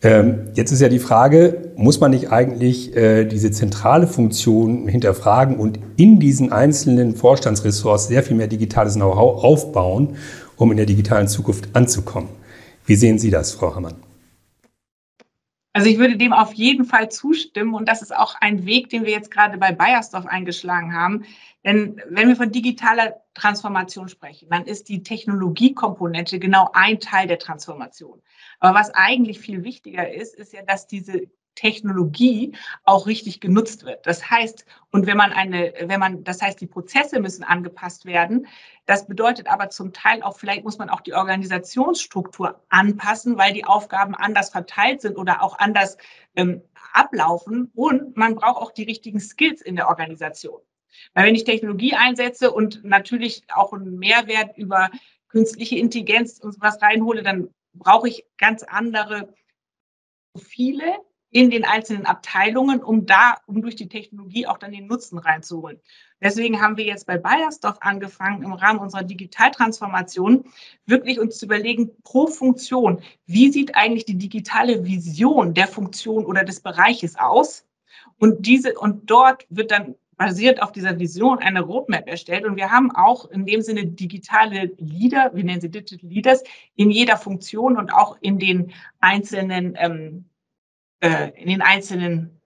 Ähm, 0.03 0.49
jetzt 0.55 0.71
ist 0.71 0.81
ja 0.81 0.89
die 0.89 0.99
Frage, 0.99 1.73
muss 1.75 1.99
man 1.99 2.09
nicht 2.09 2.31
eigentlich 2.31 2.95
äh, 2.95 3.25
diese 3.25 3.51
zentrale 3.51 4.07
Funktion 4.07 4.87
hinterfragen 4.87 5.57
und 5.57 5.79
in 5.95 6.19
diesen 6.19 6.51
einzelnen 6.51 7.15
Vorstandsressorts 7.15 8.07
sehr 8.07 8.23
viel 8.23 8.35
mehr 8.35 8.47
digitales 8.47 8.95
Know-how 8.95 9.43
aufbauen, 9.43 10.15
um 10.55 10.71
in 10.71 10.77
der 10.77 10.87
digitalen 10.87 11.27
Zukunft 11.27 11.75
anzukommen? 11.75 12.29
Wie 12.85 12.95
sehen 12.95 13.19
Sie 13.19 13.29
das, 13.29 13.53
Frau 13.53 13.75
Hammann? 13.75 13.95
Also 15.73 15.87
ich 15.87 15.99
würde 15.99 16.17
dem 16.17 16.33
auf 16.33 16.53
jeden 16.53 16.85
Fall 16.85 17.09
zustimmen 17.09 17.75
und 17.75 17.87
das 17.87 18.01
ist 18.01 18.13
auch 18.13 18.35
ein 18.41 18.65
Weg, 18.65 18.89
den 18.89 19.05
wir 19.05 19.11
jetzt 19.11 19.31
gerade 19.31 19.57
bei 19.57 19.71
Bayersdorf 19.71 20.25
eingeschlagen 20.25 20.93
haben. 20.93 21.23
Denn 21.63 22.01
wenn 22.09 22.27
wir 22.27 22.35
von 22.35 22.51
digitaler 22.51 23.20
Transformation 23.33 24.09
sprechen, 24.09 24.49
dann 24.49 24.65
ist 24.65 24.89
die 24.89 25.03
Technologiekomponente 25.03 26.39
genau 26.39 26.69
ein 26.73 26.99
Teil 26.99 27.27
der 27.27 27.39
Transformation. 27.39 28.21
Aber 28.59 28.77
was 28.77 28.93
eigentlich 28.93 29.39
viel 29.39 29.63
wichtiger 29.63 30.11
ist, 30.13 30.35
ist 30.35 30.53
ja, 30.53 30.63
dass 30.63 30.87
diese 30.87 31.27
Technologie 31.55 32.55
auch 32.83 33.07
richtig 33.07 33.41
genutzt 33.41 33.85
wird. 33.85 34.05
Das 34.07 34.29
heißt, 34.29 34.65
und 34.91 35.05
wenn 35.05 35.17
man 35.17 35.31
eine, 35.31 35.73
wenn 35.81 35.99
man, 35.99 36.23
das 36.23 36.41
heißt, 36.41 36.59
die 36.61 36.67
Prozesse 36.67 37.19
müssen 37.19 37.43
angepasst 37.43 38.05
werden. 38.05 38.47
Das 38.85 39.07
bedeutet 39.07 39.47
aber 39.47 39.69
zum 39.69 39.93
Teil 39.93 40.23
auch, 40.23 40.37
vielleicht 40.37 40.63
muss 40.63 40.77
man 40.77 40.89
auch 40.89 41.01
die 41.01 41.13
Organisationsstruktur 41.13 42.61
anpassen, 42.69 43.37
weil 43.37 43.53
die 43.53 43.65
Aufgaben 43.65 44.15
anders 44.15 44.49
verteilt 44.49 45.01
sind 45.01 45.17
oder 45.17 45.43
auch 45.43 45.59
anders 45.59 45.97
ähm, 46.35 46.61
ablaufen. 46.93 47.71
Und 47.75 48.17
man 48.17 48.35
braucht 48.35 48.61
auch 48.61 48.71
die 48.71 48.83
richtigen 48.83 49.19
Skills 49.19 49.61
in 49.61 49.75
der 49.75 49.87
Organisation. 49.87 50.61
Weil 51.13 51.27
wenn 51.27 51.35
ich 51.35 51.43
Technologie 51.43 51.93
einsetze 51.93 52.51
und 52.51 52.83
natürlich 52.83 53.43
auch 53.53 53.73
einen 53.73 53.97
Mehrwert 53.97 54.57
über 54.57 54.89
künstliche 55.27 55.77
Intelligenz 55.77 56.39
und 56.39 56.59
was 56.59 56.81
reinhole, 56.81 57.23
dann 57.23 57.49
brauche 57.73 58.07
ich 58.07 58.25
ganz 58.37 58.63
andere 58.63 59.33
Profile 60.33 60.99
in 61.31 61.49
den 61.49 61.63
einzelnen 61.63 62.05
Abteilungen, 62.05 62.83
um 62.83 63.05
da, 63.05 63.37
um 63.45 63.61
durch 63.61 63.77
die 63.77 63.87
Technologie 63.87 64.47
auch 64.47 64.57
dann 64.57 64.73
den 64.73 64.87
Nutzen 64.87 65.17
reinzuholen. 65.17 65.79
Deswegen 66.21 66.61
haben 66.61 66.75
wir 66.75 66.83
jetzt 66.83 67.07
bei 67.07 67.17
Bayersdorf 67.17 67.77
angefangen, 67.79 68.43
im 68.43 68.51
Rahmen 68.51 68.79
unserer 68.79 69.03
Digitaltransformation 69.03 70.43
wirklich 70.85 71.19
uns 71.19 71.37
zu 71.37 71.45
überlegen, 71.45 71.91
pro 72.03 72.27
Funktion, 72.27 73.01
wie 73.25 73.49
sieht 73.49 73.75
eigentlich 73.75 74.05
die 74.05 74.17
digitale 74.17 74.85
Vision 74.85 75.53
der 75.53 75.67
Funktion 75.67 76.25
oder 76.25 76.43
des 76.43 76.59
Bereiches 76.59 77.17
aus? 77.17 77.65
Und 78.19 78.45
diese, 78.45 78.77
und 78.77 79.09
dort 79.09 79.45
wird 79.49 79.71
dann 79.71 79.95
basiert 80.21 80.61
auf 80.61 80.71
dieser 80.71 80.99
Vision 80.99 81.39
eine 81.39 81.61
Roadmap 81.61 82.07
erstellt. 82.07 82.45
Und 82.45 82.55
wir 82.55 82.69
haben 82.69 82.91
auch 82.91 83.25
in 83.31 83.47
dem 83.47 83.63
Sinne 83.63 83.87
digitale 83.87 84.71
Leader, 84.77 85.31
wir 85.33 85.43
nennen 85.43 85.61
sie 85.61 85.71
Digital 85.71 86.07
Leaders, 86.07 86.43
in 86.75 86.91
jeder 86.91 87.17
Funktion 87.17 87.75
und 87.75 87.91
auch 87.91 88.17
in 88.21 88.37
den 88.37 88.71
einzelnen, 88.99 89.75
ähm, 89.79 90.25
äh, 90.99 91.31
in 91.41 91.47
den 91.47 91.63
einzelnen 91.63 92.39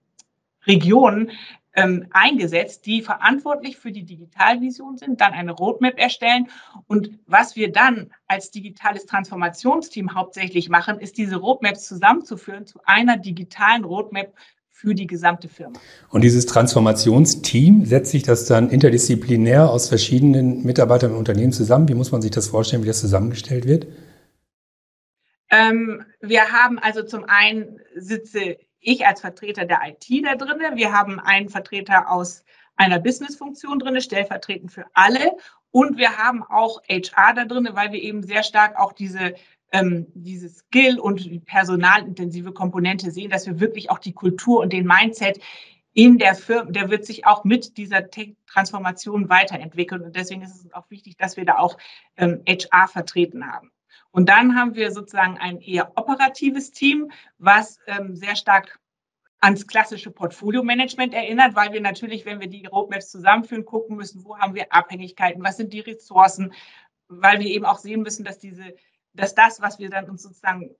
Regionen 0.66 1.32
ähm, 1.74 2.06
eingesetzt, 2.12 2.86
die 2.86 3.02
verantwortlich 3.02 3.76
für 3.76 3.92
die 3.92 4.04
Digitalvision 4.04 4.96
sind, 4.96 5.20
dann 5.20 5.34
eine 5.34 5.52
Roadmap 5.52 5.98
erstellen. 5.98 6.48
Und 6.86 7.18
was 7.26 7.56
wir 7.56 7.70
dann 7.70 8.10
als 8.26 8.50
digitales 8.50 9.04
Transformationsteam 9.04 10.14
hauptsächlich 10.14 10.70
machen, 10.70 10.98
ist 10.98 11.18
diese 11.18 11.36
Roadmaps 11.36 11.86
zusammenzuführen 11.86 12.64
zu 12.64 12.80
einer 12.86 13.18
digitalen 13.18 13.84
Roadmap 13.84 14.32
für 14.76 14.94
die 14.94 15.06
gesamte 15.06 15.48
Firma. 15.48 15.78
Und 16.10 16.22
dieses 16.22 16.44
Transformationsteam, 16.44 17.86
setzt 17.86 18.10
sich 18.10 18.24
das 18.24 18.44
dann 18.44 18.68
interdisziplinär 18.68 19.70
aus 19.70 19.88
verschiedenen 19.88 20.64
Mitarbeitern 20.64 21.12
im 21.12 21.16
Unternehmen 21.16 21.52
zusammen? 21.52 21.88
Wie 21.88 21.94
muss 21.94 22.12
man 22.12 22.20
sich 22.20 22.30
das 22.30 22.48
vorstellen, 22.48 22.82
wie 22.82 22.86
das 22.86 23.00
zusammengestellt 23.00 23.66
wird? 23.66 23.86
Ähm, 25.50 26.04
wir 26.20 26.52
haben 26.52 26.78
also 26.78 27.02
zum 27.02 27.24
einen 27.24 27.80
sitze 27.94 28.58
ich 28.80 29.06
als 29.06 29.22
Vertreter 29.22 29.64
der 29.64 29.80
IT 29.86 30.24
da 30.24 30.34
drin. 30.36 30.60
Wir 30.74 30.92
haben 30.92 31.20
einen 31.20 31.48
Vertreter 31.48 32.10
aus 32.10 32.44
einer 32.76 32.98
Businessfunktion 32.98 33.78
drin, 33.78 33.98
stellvertretend 34.02 34.72
für 34.72 34.84
alle. 34.92 35.38
Und 35.70 35.96
wir 35.96 36.18
haben 36.18 36.42
auch 36.42 36.82
HR 36.86 37.32
da 37.34 37.44
drin, 37.46 37.66
weil 37.72 37.92
wir 37.92 38.02
eben 38.02 38.22
sehr 38.22 38.42
stark 38.42 38.78
auch 38.78 38.92
diese 38.92 39.34
ähm, 39.72 40.06
diese 40.14 40.48
Skill 40.48 40.98
und 40.98 41.24
die 41.24 41.40
personalintensive 41.40 42.52
Komponente 42.52 43.10
sehen, 43.10 43.30
dass 43.30 43.46
wir 43.46 43.60
wirklich 43.60 43.90
auch 43.90 43.98
die 43.98 44.12
Kultur 44.12 44.60
und 44.60 44.72
den 44.72 44.86
Mindset 44.86 45.40
in 45.92 46.18
der 46.18 46.34
Firma, 46.34 46.70
der 46.70 46.90
wird 46.90 47.06
sich 47.06 47.26
auch 47.26 47.44
mit 47.44 47.78
dieser 47.78 48.06
Transformation 48.46 49.30
weiterentwickeln. 49.30 50.02
Und 50.02 50.14
deswegen 50.14 50.42
ist 50.42 50.54
es 50.54 50.72
auch 50.74 50.90
wichtig, 50.90 51.16
dass 51.16 51.38
wir 51.38 51.46
da 51.46 51.56
auch 51.58 51.78
ähm, 52.18 52.42
HR 52.46 52.86
vertreten 52.86 53.50
haben. 53.50 53.70
Und 54.10 54.28
dann 54.28 54.56
haben 54.56 54.74
wir 54.74 54.90
sozusagen 54.92 55.38
ein 55.38 55.60
eher 55.60 55.92
operatives 55.96 56.70
Team, 56.70 57.10
was 57.38 57.78
ähm, 57.86 58.14
sehr 58.14 58.36
stark 58.36 58.78
ans 59.40 59.66
klassische 59.66 60.10
Portfolio-Management 60.10 61.14
erinnert, 61.14 61.54
weil 61.54 61.72
wir 61.72 61.80
natürlich, 61.80 62.24
wenn 62.24 62.40
wir 62.40 62.48
die 62.48 62.66
Roadmaps 62.66 63.10
zusammenführen, 63.10 63.64
gucken 63.64 63.96
müssen, 63.96 64.24
wo 64.24 64.36
haben 64.38 64.54
wir 64.54 64.72
Abhängigkeiten, 64.72 65.42
was 65.42 65.56
sind 65.56 65.72
die 65.72 65.80
Ressourcen, 65.80 66.52
weil 67.08 67.40
wir 67.40 67.46
eben 67.46 67.64
auch 67.64 67.78
sehen 67.78 68.02
müssen, 68.02 68.24
dass 68.24 68.38
diese 68.38 68.74
dass 69.16 69.34
das, 69.34 69.60
was 69.60 69.78
wir 69.78 69.90
dann 69.90 70.08
uns 70.08 70.22
sozusagen 70.22 70.70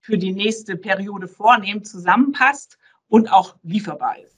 für 0.00 0.18
die 0.18 0.32
nächste 0.32 0.76
Periode 0.76 1.28
vornehmen, 1.28 1.84
zusammenpasst 1.84 2.78
und 3.08 3.32
auch 3.32 3.56
lieferbar 3.62 4.16
ist. 4.24 4.36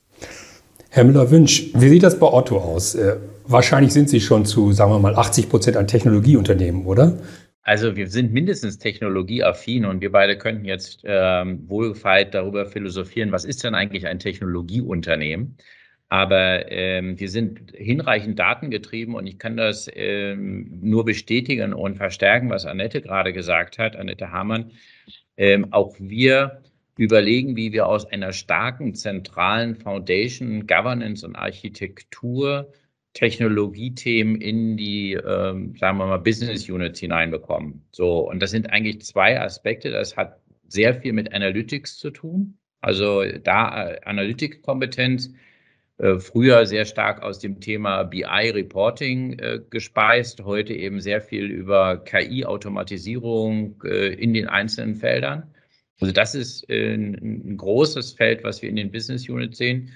Herr 0.91 1.05
Müller-Wünsch, 1.05 1.71
wie 1.75 1.89
sieht 1.89 2.03
das 2.03 2.19
bei 2.19 2.27
Otto 2.27 2.59
aus? 2.59 2.95
Äh, 2.95 3.17
wahrscheinlich 3.45 3.93
sind 3.93 4.09
Sie 4.09 4.21
schon 4.21 4.47
zu, 4.47 4.73
sagen 4.73 4.91
wir 4.91 4.99
mal, 4.99 5.15
80 5.15 5.51
Prozent 5.51 5.77
ein 5.77 5.87
Technologieunternehmen, 5.87 6.87
oder? 6.87 7.19
Also 7.63 7.97
wir 7.97 8.09
sind 8.09 8.33
mindestens 8.33 8.79
technologieaffin 8.79 9.85
und 9.85 10.01
wir 10.01 10.11
beide 10.11 10.39
könnten 10.39 10.65
jetzt 10.65 11.03
ähm, 11.05 11.69
wohlgefeit 11.69 12.33
darüber 12.33 12.65
philosophieren, 12.65 13.31
was 13.31 13.45
ist 13.45 13.63
denn 13.63 13.75
eigentlich 13.75 14.07
ein 14.07 14.19
Technologieunternehmen? 14.19 15.59
Aber 16.09 16.71
ähm, 16.73 17.21
wir 17.21 17.29
sind 17.29 17.73
hinreichend 17.75 18.39
datengetrieben 18.39 19.15
und 19.15 19.27
ich 19.27 19.39
kann 19.39 19.57
das 19.57 19.91
ähm, 19.95 20.79
nur 20.81 21.05
bestätigen 21.05 21.75
und 21.75 21.97
verstärken, 21.97 22.49
was 22.49 22.65
Annette 22.65 23.03
gerade 23.03 23.33
gesagt 23.33 23.79
hat, 23.79 23.95
Annette 23.95 24.33
Hamann. 24.33 24.73
Ähm, 25.37 25.73
auch 25.73 25.95
wir 25.99 26.63
überlegen, 26.97 27.57
wie 27.57 27.73
wir 27.73 27.87
aus 27.87 28.07
einer 28.07 28.33
starken 28.33 28.95
zentralen 28.95 29.77
Foundation, 29.77 30.67
Governance 30.67 31.27
und 31.27 31.37
Architektur 31.37 32.73
Technologiethemen 33.13 34.41
in 34.41 34.77
die, 34.77 35.15
ähm, 35.15 35.75
sagen 35.77 35.99
wir 35.99 36.07
mal, 36.07 36.19
Business 36.19 36.69
Units 36.69 37.01
hineinbekommen. 37.01 37.85
So, 37.91 38.29
und 38.29 38.41
das 38.41 38.51
sind 38.51 38.71
eigentlich 38.71 39.03
zwei 39.03 39.41
Aspekte. 39.41 39.91
Das 39.91 40.17
hat 40.17 40.41
sehr 40.69 40.95
viel 40.95 41.13
mit 41.13 41.33
Analytics 41.33 41.99
zu 41.99 42.11
tun. 42.11 42.59
Also 42.81 43.25
da 43.43 43.91
äh, 43.91 44.01
Analytikkompetenz 44.05 45.29
äh, 45.29 45.33
früher 46.21 46.65
sehr 46.65 46.85
stark 46.85 47.23
aus 47.23 47.41
dem 47.41 47.61
Thema 47.61 48.05
BI-Reporting 48.05 49.39
äh, 49.41 49.61
gespeist, 49.69 50.45
heute 50.45 50.73
eben 50.73 51.01
sehr 51.01 51.21
viel 51.21 51.47
über 51.47 52.05
KI-Automatisierung 52.05 53.83
äh, 53.85 54.15
in 54.15 54.33
den 54.33 54.47
einzelnen 54.47 54.95
Feldern. 54.95 55.53
Also 56.01 56.13
das 56.13 56.35
ist 56.35 56.69
äh, 56.71 56.95
ein, 56.95 57.15
ein, 57.15 57.57
großes 57.57 58.13
Feld, 58.13 58.45
was 58.45 58.63
wir 58.63 58.69
in 58.69 58.77
den 58.77 58.93
Business 58.93 59.29
Units 59.29 59.59
sehen. 59.59 59.91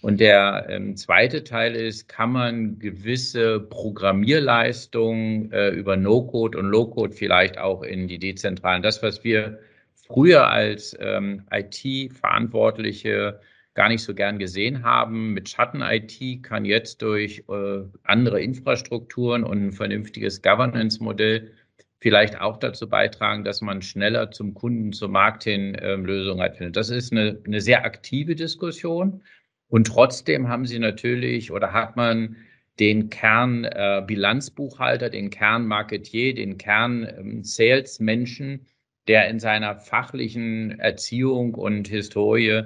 Und 0.00 0.20
der 0.20 0.66
ähm, 0.68 0.96
zweite 0.96 1.42
Teil 1.42 1.74
ist, 1.74 2.08
kann 2.08 2.32
man 2.32 2.78
gewisse 2.78 3.58
Programmierleistungen 3.58 5.50
äh, 5.50 5.70
über 5.70 5.96
No-Code 5.96 6.58
und 6.58 6.66
Low-Code 6.66 7.14
vielleicht 7.14 7.58
auch 7.58 7.82
in 7.82 8.06
die 8.06 8.18
dezentralen, 8.18 8.82
das, 8.82 9.02
was 9.02 9.24
wir 9.24 9.58
früher 10.06 10.46
als 10.48 10.96
ähm, 11.00 11.42
IT-Verantwortliche 11.50 13.40
gar 13.78 13.88
nicht 13.88 14.02
so 14.02 14.12
gern 14.12 14.40
gesehen 14.40 14.82
haben. 14.82 15.34
Mit 15.34 15.48
Schatten-IT 15.48 16.42
kann 16.42 16.64
jetzt 16.64 17.00
durch 17.00 17.44
äh, 17.48 17.82
andere 18.02 18.42
Infrastrukturen 18.42 19.44
und 19.44 19.66
ein 19.66 19.72
vernünftiges 19.72 20.42
Governance-Modell 20.42 21.52
vielleicht 22.00 22.40
auch 22.40 22.56
dazu 22.56 22.88
beitragen, 22.88 23.44
dass 23.44 23.60
man 23.60 23.80
schneller 23.80 24.32
zum 24.32 24.52
Kunden, 24.54 24.92
zum 24.92 25.12
Markt 25.12 25.44
hin 25.44 25.76
äh, 25.76 25.94
Lösungen 25.94 26.42
hat. 26.42 26.56
Das 26.74 26.90
ist 26.90 27.12
eine, 27.12 27.40
eine 27.46 27.60
sehr 27.60 27.84
aktive 27.84 28.34
Diskussion. 28.34 29.22
Und 29.68 29.86
trotzdem 29.86 30.48
haben 30.48 30.66
Sie 30.66 30.80
natürlich 30.80 31.52
oder 31.52 31.72
hat 31.72 31.94
man 31.94 32.34
den 32.80 33.10
Kern 33.10 33.62
äh, 33.62 34.02
Bilanzbuchhalter, 34.04 35.08
den 35.08 35.30
Kern 35.30 35.68
Marketier, 35.68 36.34
den 36.34 36.58
Kern 36.58 37.06
ähm, 37.16 37.44
Salesmenschen, 37.44 38.66
der 39.06 39.28
in 39.28 39.38
seiner 39.38 39.76
fachlichen 39.76 40.80
Erziehung 40.80 41.54
und 41.54 41.86
Historie 41.86 42.64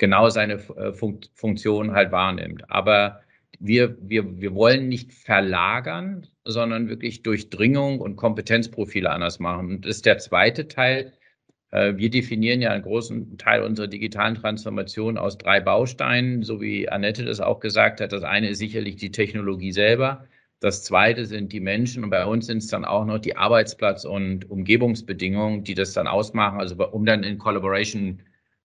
genau 0.00 0.28
seine 0.30 0.54
äh, 0.54 0.92
Funktion 0.92 1.92
halt 1.92 2.10
wahrnimmt. 2.10 2.68
Aber 2.68 3.20
wir, 3.60 3.96
wir, 4.00 4.40
wir 4.40 4.54
wollen 4.54 4.88
nicht 4.88 5.12
verlagern, 5.12 6.26
sondern 6.44 6.88
wirklich 6.88 7.22
Durchdringung 7.22 8.00
und 8.00 8.16
Kompetenzprofile 8.16 9.10
anders 9.10 9.38
machen. 9.38 9.68
Und 9.68 9.84
das 9.84 9.96
ist 9.96 10.06
der 10.06 10.18
zweite 10.18 10.66
Teil. 10.66 11.12
Äh, 11.70 11.96
wir 11.96 12.10
definieren 12.10 12.62
ja 12.62 12.70
einen 12.70 12.82
großen 12.82 13.38
Teil 13.38 13.62
unserer 13.62 13.86
digitalen 13.86 14.34
Transformation 14.34 15.18
aus 15.18 15.38
drei 15.38 15.60
Bausteinen, 15.60 16.42
so 16.42 16.60
wie 16.60 16.88
Annette 16.88 17.24
das 17.24 17.40
auch 17.40 17.60
gesagt 17.60 18.00
hat. 18.00 18.12
Das 18.12 18.24
eine 18.24 18.48
ist 18.48 18.58
sicherlich 18.58 18.96
die 18.96 19.12
Technologie 19.12 19.72
selber. 19.72 20.24
Das 20.60 20.84
zweite 20.84 21.26
sind 21.26 21.52
die 21.52 21.60
Menschen 21.60 22.04
und 22.04 22.10
bei 22.10 22.24
uns 22.24 22.46
sind 22.46 22.58
es 22.58 22.66
dann 22.68 22.84
auch 22.84 23.04
noch 23.04 23.18
die 23.18 23.36
Arbeitsplatz- 23.36 24.04
und 24.04 24.50
Umgebungsbedingungen, 24.50 25.64
die 25.64 25.74
das 25.74 25.92
dann 25.94 26.06
ausmachen, 26.06 26.58
also 26.58 26.76
um 26.90 27.06
dann 27.06 27.22
in 27.22 27.38
Collaboration 27.38 28.22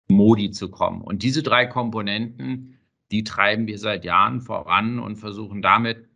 Modi 0.07 0.51
zu 0.51 0.69
kommen. 0.69 1.01
Und 1.01 1.23
diese 1.23 1.43
drei 1.43 1.65
Komponenten, 1.65 2.77
die 3.11 3.23
treiben 3.23 3.67
wir 3.67 3.77
seit 3.77 4.05
Jahren 4.05 4.41
voran 4.41 4.99
und 4.99 5.15
versuchen 5.15 5.61
damit, 5.61 6.07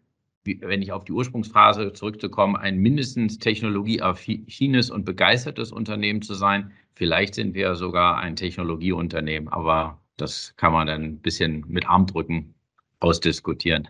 wenn 0.43 0.81
ich 0.81 0.91
auf 0.91 1.03
die 1.03 1.11
Ursprungsphase 1.11 1.93
zurückzukommen, 1.93 2.55
ein 2.55 2.77
mindestens 2.77 3.37
technologieaffines 3.37 4.89
und 4.89 5.05
begeistertes 5.05 5.71
Unternehmen 5.71 6.21
zu 6.21 6.33
sein. 6.33 6.71
Vielleicht 6.93 7.35
sind 7.35 7.53
wir 7.53 7.75
sogar 7.75 8.17
ein 8.17 8.35
Technologieunternehmen, 8.35 9.49
aber 9.49 9.99
das 10.17 10.53
kann 10.57 10.73
man 10.73 10.87
dann 10.87 11.03
ein 11.03 11.19
bisschen 11.19 11.65
mit 11.67 11.87
Armdrücken 11.87 12.55
ausdiskutieren. 12.99 13.87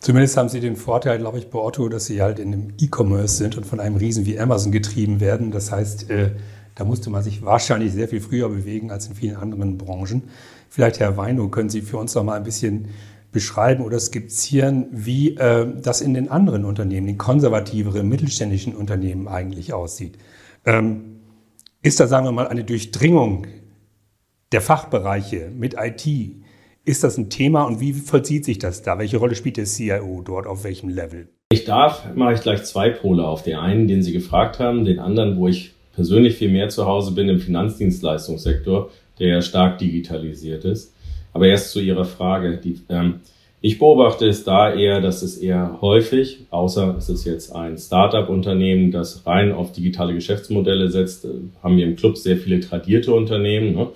Zumindest 0.00 0.36
haben 0.36 0.48
Sie 0.48 0.60
den 0.60 0.76
Vorteil, 0.76 1.18
glaube 1.18 1.38
ich, 1.38 1.50
bei 1.50 1.58
Otto, 1.58 1.88
dass 1.88 2.06
Sie 2.06 2.22
halt 2.22 2.38
in 2.38 2.52
einem 2.52 2.72
E-Commerce 2.80 3.36
sind 3.36 3.56
und 3.56 3.66
von 3.66 3.80
einem 3.80 3.96
Riesen 3.96 4.24
wie 4.24 4.38
Amazon 4.38 4.72
getrieben 4.72 5.20
werden. 5.20 5.50
Das 5.50 5.70
heißt, 5.70 6.08
äh, 6.08 6.30
da 6.74 6.84
musste 6.84 7.10
man 7.10 7.22
sich 7.22 7.42
wahrscheinlich 7.42 7.92
sehr 7.92 8.08
viel 8.08 8.20
früher 8.20 8.48
bewegen 8.48 8.90
als 8.90 9.06
in 9.06 9.14
vielen 9.14 9.36
anderen 9.36 9.78
Branchen. 9.78 10.24
Vielleicht, 10.68 11.00
Herr 11.00 11.16
Weino, 11.16 11.48
können 11.48 11.68
Sie 11.68 11.82
für 11.82 11.98
uns 11.98 12.14
noch 12.14 12.24
mal 12.24 12.36
ein 12.36 12.44
bisschen 12.44 12.88
beschreiben 13.32 13.84
oder 13.84 13.98
skizzieren, 13.98 14.86
wie 14.90 15.36
äh, 15.36 15.66
das 15.80 16.00
in 16.00 16.14
den 16.14 16.30
anderen 16.30 16.64
Unternehmen, 16.64 17.06
den 17.06 17.18
konservativeren, 17.18 18.08
mittelständischen 18.08 18.74
Unternehmen 18.74 19.28
eigentlich 19.28 19.72
aussieht. 19.72 20.18
Ähm, 20.64 21.20
ist 21.82 22.00
da, 22.00 22.06
sagen 22.06 22.26
wir 22.26 22.32
mal, 22.32 22.48
eine 22.48 22.64
Durchdringung 22.64 23.46
der 24.52 24.60
Fachbereiche 24.60 25.50
mit 25.56 25.76
IT? 25.78 26.06
Ist 26.84 27.04
das 27.04 27.18
ein 27.18 27.30
Thema 27.30 27.64
und 27.64 27.80
wie 27.80 27.92
vollzieht 27.92 28.44
sich 28.44 28.58
das 28.58 28.82
da? 28.82 28.98
Welche 28.98 29.18
Rolle 29.18 29.34
spielt 29.34 29.56
der 29.56 29.64
CIO 29.64 30.22
dort 30.24 30.46
auf 30.46 30.64
welchem 30.64 30.88
Level? 30.88 31.28
Ich 31.52 31.64
darf, 31.64 32.14
mache 32.14 32.34
ich 32.34 32.40
gleich 32.40 32.64
zwei 32.64 32.90
Pole 32.90 33.24
auf. 33.24 33.42
Den 33.42 33.56
einen, 33.56 33.86
den 33.86 34.02
Sie 34.02 34.12
gefragt 34.12 34.58
haben, 34.58 34.84
den 34.84 34.98
anderen, 34.98 35.36
wo 35.38 35.48
ich 35.48 35.74
persönlich 36.00 36.36
viel 36.36 36.48
mehr 36.48 36.70
zu 36.70 36.86
Hause 36.86 37.12
bin 37.12 37.28
im 37.28 37.40
Finanzdienstleistungssektor, 37.40 38.88
der 39.18 39.28
ja 39.28 39.42
stark 39.42 39.76
digitalisiert 39.76 40.64
ist. 40.64 40.94
Aber 41.34 41.46
erst 41.46 41.72
zu 41.72 41.78
Ihrer 41.78 42.06
Frage. 42.06 42.56
Die, 42.56 42.80
ähm, 42.88 43.16
ich 43.60 43.78
beobachte 43.78 44.26
es 44.26 44.42
da 44.42 44.72
eher, 44.72 45.02
dass 45.02 45.20
es 45.20 45.36
eher 45.36 45.76
häufig, 45.82 46.46
außer 46.48 46.94
es 46.96 47.10
ist 47.10 47.26
jetzt 47.26 47.54
ein 47.54 47.76
Startup-Unternehmen, 47.76 48.90
das 48.92 49.26
rein 49.26 49.52
auf 49.52 49.72
digitale 49.72 50.14
Geschäftsmodelle 50.14 50.88
setzt, 50.88 51.26
äh, 51.26 51.28
haben 51.62 51.76
wir 51.76 51.84
im 51.84 51.96
Club 51.96 52.16
sehr 52.16 52.38
viele 52.38 52.60
tradierte 52.60 53.12
Unternehmen. 53.12 53.74
Ne? 53.74 53.88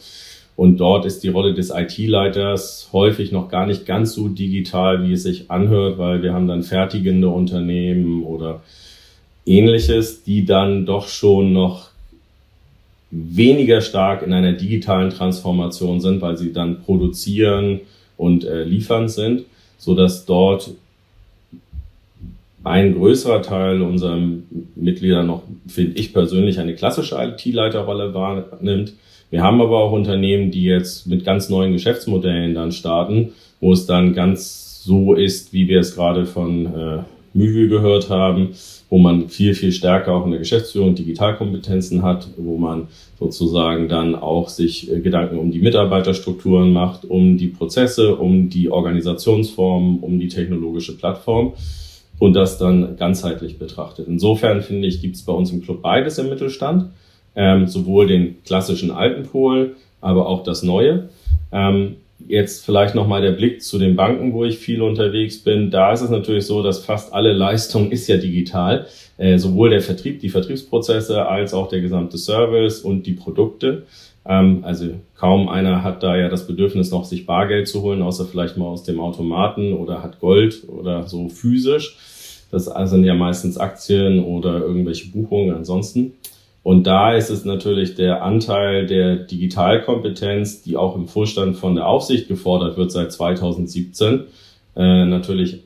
Und 0.56 0.76
dort 0.76 1.06
ist 1.06 1.24
die 1.24 1.30
Rolle 1.30 1.54
des 1.54 1.70
IT-Leiters 1.70 2.90
häufig 2.92 3.32
noch 3.32 3.48
gar 3.48 3.64
nicht 3.64 3.86
ganz 3.86 4.12
so 4.12 4.28
digital, 4.28 5.08
wie 5.08 5.14
es 5.14 5.22
sich 5.22 5.50
anhört, 5.50 5.96
weil 5.96 6.22
wir 6.22 6.34
haben 6.34 6.48
dann 6.48 6.64
fertigende 6.64 7.30
Unternehmen 7.30 8.24
oder 8.24 8.60
ähnliches, 9.46 10.22
die 10.22 10.44
dann 10.44 10.86
doch 10.86 11.08
schon 11.08 11.52
noch 11.52 11.93
weniger 13.16 13.80
stark 13.80 14.22
in 14.22 14.32
einer 14.32 14.52
digitalen 14.52 15.10
Transformation 15.10 16.00
sind, 16.00 16.20
weil 16.20 16.36
sie 16.36 16.52
dann 16.52 16.80
produzieren 16.80 17.80
und 18.16 18.44
äh, 18.44 18.64
liefern 18.64 19.08
sind 19.08 19.44
so 19.84 19.94
dass 19.94 20.24
dort 20.24 20.70
ein 22.62 22.94
größerer 22.94 23.42
Teil 23.42 23.82
unserer 23.82 24.18
Mitglieder 24.74 25.22
noch, 25.22 25.42
finde 25.66 25.98
ich 25.98 26.14
persönlich, 26.14 26.58
eine 26.58 26.74
klassische 26.74 27.16
IT-Leiterrolle 27.16 28.14
wahrnimmt. 28.14 28.94
Wir 29.28 29.42
haben 29.42 29.60
aber 29.60 29.80
auch 29.80 29.92
Unternehmen, 29.92 30.50
die 30.50 30.64
jetzt 30.64 31.06
mit 31.06 31.24
ganz 31.24 31.50
neuen 31.50 31.72
Geschäftsmodellen 31.72 32.54
dann 32.54 32.72
starten, 32.72 33.32
wo 33.60 33.74
es 33.74 33.84
dann 33.84 34.14
ganz 34.14 34.82
so 34.82 35.12
ist, 35.12 35.52
wie 35.52 35.68
wir 35.68 35.80
es 35.80 35.94
gerade 35.94 36.24
von 36.24 36.66
äh, 36.66 36.98
Mühe 37.34 37.68
gehört 37.68 38.08
haben, 38.08 38.50
wo 38.88 38.98
man 38.98 39.28
viel, 39.28 39.54
viel 39.54 39.72
stärker 39.72 40.14
auch 40.14 40.24
in 40.24 40.30
der 40.30 40.38
Geschäftsführung 40.38 40.94
Digitalkompetenzen 40.94 42.02
hat, 42.02 42.28
wo 42.36 42.56
man 42.56 42.88
sozusagen 43.18 43.88
dann 43.88 44.14
auch 44.14 44.48
sich 44.48 44.90
äh, 44.90 45.00
Gedanken 45.00 45.38
um 45.38 45.50
die 45.50 45.58
Mitarbeiterstrukturen 45.58 46.72
macht, 46.72 47.04
um 47.04 47.36
die 47.36 47.48
Prozesse, 47.48 48.16
um 48.16 48.48
die 48.48 48.70
Organisationsformen, 48.70 49.98
um 49.98 50.18
die 50.18 50.28
technologische 50.28 50.96
Plattform 50.96 51.52
und 52.18 52.34
das 52.34 52.58
dann 52.58 52.96
ganzheitlich 52.96 53.58
betrachtet. 53.58 54.06
Insofern 54.08 54.62
finde 54.62 54.86
ich, 54.86 55.00
gibt 55.00 55.16
es 55.16 55.22
bei 55.22 55.32
uns 55.32 55.50
im 55.50 55.62
Club 55.62 55.82
beides 55.82 56.18
im 56.18 56.28
Mittelstand, 56.28 56.90
ähm, 57.34 57.66
sowohl 57.66 58.06
den 58.06 58.42
klassischen 58.44 58.92
alten 58.92 59.24
Pol, 59.24 59.74
aber 60.00 60.28
auch 60.28 60.44
das 60.44 60.62
Neue. 60.62 61.08
Ähm, 61.50 61.96
Jetzt 62.26 62.64
vielleicht 62.64 62.94
nochmal 62.94 63.22
der 63.22 63.32
Blick 63.32 63.62
zu 63.62 63.78
den 63.78 63.96
Banken, 63.96 64.32
wo 64.32 64.44
ich 64.44 64.58
viel 64.58 64.82
unterwegs 64.82 65.42
bin. 65.42 65.70
Da 65.70 65.92
ist 65.92 66.00
es 66.00 66.10
natürlich 66.10 66.46
so, 66.46 66.62
dass 66.62 66.84
fast 66.84 67.12
alle 67.12 67.32
Leistung 67.32 67.90
ist 67.90 68.08
ja 68.08 68.16
digital. 68.16 68.86
Äh, 69.16 69.38
sowohl 69.38 69.70
der 69.70 69.80
Vertrieb, 69.80 70.20
die 70.20 70.28
Vertriebsprozesse, 70.28 71.26
als 71.26 71.54
auch 71.54 71.68
der 71.68 71.80
gesamte 71.80 72.18
Service 72.18 72.80
und 72.80 73.06
die 73.06 73.12
Produkte. 73.12 73.84
Ähm, 74.26 74.60
also 74.64 74.86
kaum 75.16 75.48
einer 75.48 75.82
hat 75.84 76.02
da 76.02 76.16
ja 76.16 76.28
das 76.28 76.46
Bedürfnis 76.46 76.90
noch, 76.90 77.04
sich 77.04 77.26
Bargeld 77.26 77.68
zu 77.68 77.82
holen, 77.82 78.02
außer 78.02 78.24
vielleicht 78.24 78.56
mal 78.56 78.66
aus 78.66 78.84
dem 78.84 79.00
Automaten 79.00 79.74
oder 79.74 80.02
hat 80.02 80.20
Gold 80.20 80.62
oder 80.68 81.06
so 81.06 81.28
physisch. 81.28 81.96
Das 82.50 82.66
sind 82.66 83.04
ja 83.04 83.14
meistens 83.14 83.58
Aktien 83.58 84.22
oder 84.22 84.60
irgendwelche 84.60 85.08
Buchungen 85.08 85.54
ansonsten. 85.54 86.12
Und 86.64 86.86
da 86.86 87.14
ist 87.14 87.28
es 87.28 87.44
natürlich 87.44 87.94
der 87.94 88.22
Anteil 88.22 88.86
der 88.86 89.16
Digitalkompetenz, 89.16 90.62
die 90.62 90.78
auch 90.78 90.96
im 90.96 91.06
Vorstand 91.06 91.56
von 91.56 91.74
der 91.74 91.86
Aufsicht 91.86 92.26
gefordert 92.26 92.78
wird 92.78 92.90
seit 92.90 93.12
2017, 93.12 94.24
äh, 94.74 95.04
natürlich 95.04 95.60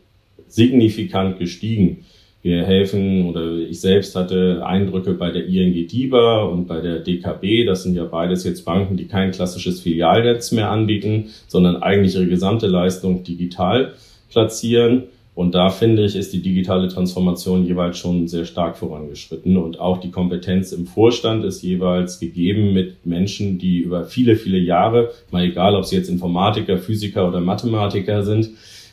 signifikant 0.49 1.39
gestiegen. 1.39 2.05
Wir 2.43 2.65
helfen 2.65 3.27
oder 3.27 3.53
ich 3.53 3.81
selbst 3.81 4.17
hatte 4.17 4.67
Eindrücke 4.67 5.13
bei 5.13 5.31
der 5.31 5.47
ING 5.47 5.87
DIBA 5.87 6.43
und 6.43 6.67
bei 6.67 6.81
der 6.81 6.99
DKB. 6.99 7.65
Das 7.65 7.85
sind 7.85 7.95
ja 7.95 8.05
beides 8.05 8.43
jetzt 8.43 8.65
Banken, 8.65 8.97
die 8.97 9.07
kein 9.07 9.31
klassisches 9.31 9.81
Filialnetz 9.81 10.51
mehr 10.51 10.71
anbieten, 10.71 11.27
sondern 11.47 11.77
eigentlich 11.77 12.17
ihre 12.17 12.27
gesamte 12.27 12.67
Leistung 12.67 13.23
digital 13.23 13.95
platzieren. 14.31 15.05
Und 15.39 15.55
da 15.55 15.71
finde 15.71 16.05
ich, 16.05 16.17
ist 16.17 16.33
die 16.33 16.43
digitale 16.43 16.89
Transformation 16.89 17.65
jeweils 17.65 17.97
schon 17.97 18.27
sehr 18.27 18.45
stark 18.45 18.77
vorangeschritten. 18.77 19.57
Und 19.57 19.79
auch 19.79 19.99
die 19.99 20.11
Kompetenz 20.11 20.73
im 20.73 20.85
Vorstand 20.85 21.45
ist 21.45 21.63
jeweils 21.63 22.19
gegeben 22.19 22.73
mit 22.73 23.07
Menschen, 23.07 23.57
die 23.57 23.79
über 23.79 24.05
viele, 24.05 24.35
viele 24.35 24.59
Jahre, 24.59 25.13
mal 25.31 25.45
egal, 25.45 25.77
ob 25.77 25.85
sie 25.85 25.95
jetzt 25.95 26.09
Informatiker, 26.09 26.77
Physiker 26.77 27.29
oder 27.29 27.41
Mathematiker 27.41 28.25
sind 28.25 28.51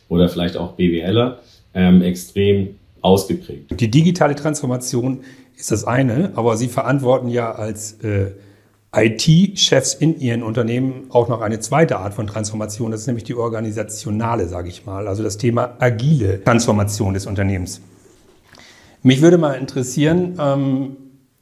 oder 0.07 0.29
vielleicht 0.29 0.55
auch 0.55 0.73
BWLer, 0.73 1.39
ähm, 1.73 2.03
extrem 2.03 2.75
ausgeprägt. 3.01 3.81
Die 3.81 3.89
digitale 3.89 4.35
Transformation 4.35 5.21
ist 5.57 5.71
das 5.71 5.83
eine, 5.83 6.31
aber 6.35 6.57
Sie 6.57 6.67
verantworten 6.67 7.29
ja 7.29 7.53
als 7.53 7.93
äh, 8.03 8.33
IT-Chefs 8.95 9.93
in 9.93 10.19
ihren 10.19 10.41
Unternehmen 10.41 11.07
auch 11.09 11.27
noch 11.27 11.41
eine 11.41 11.59
zweite 11.59 11.97
Art 11.97 12.13
von 12.13 12.27
Transformation. 12.27 12.91
Das 12.91 13.01
ist 13.01 13.07
nämlich 13.07 13.25
die 13.25 13.35
organisationale, 13.35 14.47
sage 14.47 14.69
ich 14.69 14.85
mal. 14.85 15.07
Also 15.07 15.21
das 15.21 15.37
Thema 15.37 15.75
agile 15.79 16.43
Transformation 16.43 17.13
des 17.13 17.25
Unternehmens. 17.25 17.81
Mich 19.03 19.21
würde 19.21 19.37
mal 19.37 19.53
interessieren, 19.53 20.37
ähm, 20.39 20.97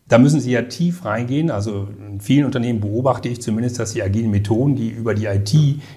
da 0.07 0.17
müssen 0.17 0.39
Sie 0.39 0.51
ja 0.51 0.63
tief 0.63 1.05
reingehen. 1.05 1.49
Also 1.49 1.87
in 2.09 2.19
vielen 2.19 2.45
Unternehmen 2.45 2.81
beobachte 2.81 3.29
ich 3.29 3.41
zumindest, 3.41 3.79
dass 3.79 3.93
die 3.93 4.03
agilen 4.03 4.31
Methoden, 4.31 4.75
die 4.75 4.89
über 4.89 5.13
die 5.13 5.25
IT 5.25 5.53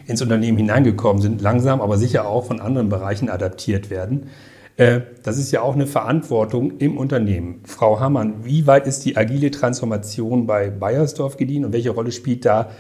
ins 0.07 0.23
Unternehmen 0.23 0.59
hineingekommen 0.59 1.21
sind, 1.21 1.43
langsam, 1.43 1.81
aber 1.81 1.99
sicher 1.99 2.29
auch 2.29 2.47
von 2.47 2.61
anderen 2.61 2.89
Bereichen 2.89 3.29
adaptiert 3.29 3.91
werden. 3.91 4.29
Äh, 4.77 5.01
das 5.23 5.39
ist 5.39 5.53
ja 5.53 5.63
auch 5.63 5.75
eine 5.75 5.87
Verantwortung 5.87 6.79
im 6.79 6.99
Unternehmen. 6.99 7.63
Frau 7.65 7.99
Hammann, 7.99 8.45
wie 8.45 8.67
weit 8.67 8.87
ist 8.87 9.05
die 9.05 9.17
agile 9.17 9.51
Transformation 9.51 10.47
bei 10.47 10.71
Bayersdorf 10.71 11.37
gediehen 11.37 11.65
und 11.65 11.73
welche 11.73 11.91
Rolle 11.91 12.13
spielt 12.13 12.45
da 12.45 12.71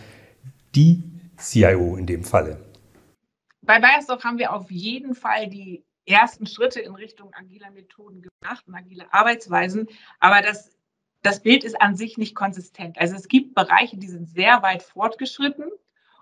die 0.74 1.02
CIO 1.38 1.96
in 1.96 2.06
dem 2.06 2.22
Falle? 2.22 2.58
Bei 3.62 3.80
Bayersdorf 3.80 4.24
haben 4.24 4.38
wir 4.38 4.52
auf 4.52 4.70
jeden 4.70 5.14
Fall 5.14 5.48
die 5.48 5.84
ersten 6.04 6.46
Schritte 6.46 6.80
in 6.80 6.94
Richtung 6.94 7.32
agiler 7.34 7.70
Methoden 7.70 8.22
gemacht 8.22 8.64
und 8.68 8.74
agile 8.74 9.12
Arbeitsweisen. 9.12 9.88
Aber 10.20 10.42
das, 10.42 10.76
das 11.22 11.40
Bild 11.40 11.64
ist 11.64 11.80
an 11.80 11.96
sich 11.96 12.18
nicht 12.18 12.34
konsistent. 12.34 12.98
Also 12.98 13.16
es 13.16 13.26
gibt 13.26 13.54
Bereiche, 13.54 13.96
die 13.96 14.06
sind 14.06 14.28
sehr 14.28 14.62
weit 14.62 14.82
fortgeschritten. 14.82 15.64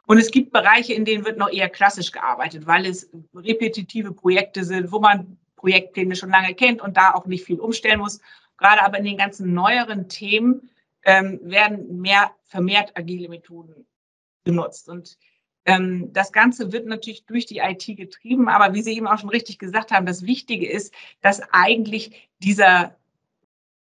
Und 0.07 0.19
es 0.19 0.31
gibt 0.31 0.53
Bereiche, 0.53 0.95
in 0.95 1.05
denen 1.05 1.25
wird 1.25 1.39
noch 1.39 1.51
eher 1.51 1.69
klassisch 1.69 2.13
gearbeitet, 2.13 2.67
weil 2.67 2.87
es 2.87 3.11
repetitive 3.35 4.13
Projekte 4.13 4.63
sind, 4.65 4.93
wo 4.93 5.01
man 5.01 5.39
Projektpläne 5.65 6.15
schon 6.15 6.29
lange 6.29 6.55
kennt 6.55 6.83
und 6.83 6.99
da 6.99 7.15
auch 7.15 7.25
nicht 7.25 7.47
viel 7.47 7.59
umstellen 7.59 8.01
muss. 8.01 8.21
Gerade 8.59 8.83
aber 8.83 8.99
in 8.99 9.05
den 9.05 9.17
ganzen 9.17 9.55
neueren 9.55 10.11
Themen 10.11 10.69
ähm, 11.05 11.41
werden 11.43 12.03
mehr 12.03 12.33
vermehrt 12.45 12.93
agile 12.95 13.31
Methoden 13.31 13.87
genutzt. 14.45 14.91
Und 14.91 15.17
ähm, 15.65 16.13
das 16.13 16.33
Ganze 16.33 16.71
wird 16.71 16.87
natürlich 16.87 17.25
durch 17.25 17.47
die 17.47 17.61
IT 17.61 17.87
getrieben, 17.87 18.51
aber 18.51 18.75
wie 18.75 18.83
Sie 18.83 18.95
eben 18.95 19.07
auch 19.07 19.19
schon 19.19 19.31
richtig 19.31 19.59
gesagt 19.59 19.91
haben, 19.91 20.05
das 20.05 20.27
Wichtige 20.27 20.71
ist, 20.71 20.93
dass 21.23 21.41
eigentlich 21.51 22.29
dieser 22.41 22.95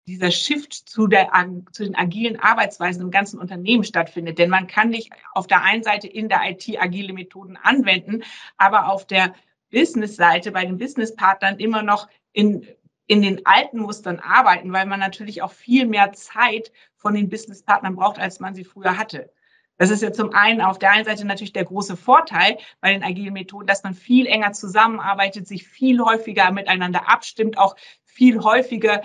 dieser 0.05 0.31
Shift 0.31 0.73
zu, 0.73 1.07
der, 1.07 1.31
zu 1.71 1.85
den 1.85 1.95
agilen 1.95 2.37
Arbeitsweisen 2.37 3.03
im 3.03 3.09
ganzen 3.09 3.39
Unternehmen 3.39 3.85
stattfindet. 3.85 4.37
Denn 4.37 4.49
man 4.49 4.67
kann 4.67 4.89
nicht 4.89 5.13
auf 5.31 5.47
der 5.47 5.63
einen 5.63 5.81
Seite 5.81 6.07
in 6.07 6.27
der 6.27 6.41
IT 6.43 6.69
agile 6.77 7.13
Methoden 7.13 7.55
anwenden, 7.55 8.21
aber 8.57 8.91
auf 8.91 9.07
der 9.07 9.33
Business-Seite, 9.73 10.51
bei 10.51 10.65
den 10.65 10.77
Business-Partnern 10.77 11.57
immer 11.57 11.83
noch 11.83 12.07
in, 12.31 12.65
in 13.07 13.21
den 13.21 13.45
alten 13.45 13.79
Mustern 13.79 14.19
arbeiten, 14.19 14.71
weil 14.71 14.86
man 14.86 14.99
natürlich 14.99 15.41
auch 15.41 15.51
viel 15.51 15.86
mehr 15.86 16.13
Zeit 16.13 16.71
von 16.95 17.13
den 17.13 17.27
Business-Partnern 17.27 17.95
braucht, 17.95 18.19
als 18.19 18.39
man 18.39 18.55
sie 18.55 18.63
früher 18.63 18.97
hatte. 18.97 19.29
Das 19.77 19.89
ist 19.89 20.03
ja 20.03 20.13
zum 20.13 20.33
einen 20.33 20.62
auf 20.62 20.77
der 20.79 20.91
einen 20.91 21.03
Seite 21.03 21.25
natürlich 21.25 21.51
der 21.51 21.65
große 21.65 21.97
Vorteil 21.97 22.57
bei 22.79 22.93
den 22.93 23.03
agilen 23.03 23.33
Methoden, 23.33 23.67
dass 23.67 23.83
man 23.83 23.95
viel 23.95 24.27
enger 24.27 24.53
zusammenarbeitet, 24.53 25.47
sich 25.47 25.67
viel 25.67 25.99
häufiger 25.99 26.51
miteinander 26.51 27.09
abstimmt, 27.09 27.57
auch 27.57 27.75
viel 28.03 28.39
häufiger 28.43 29.01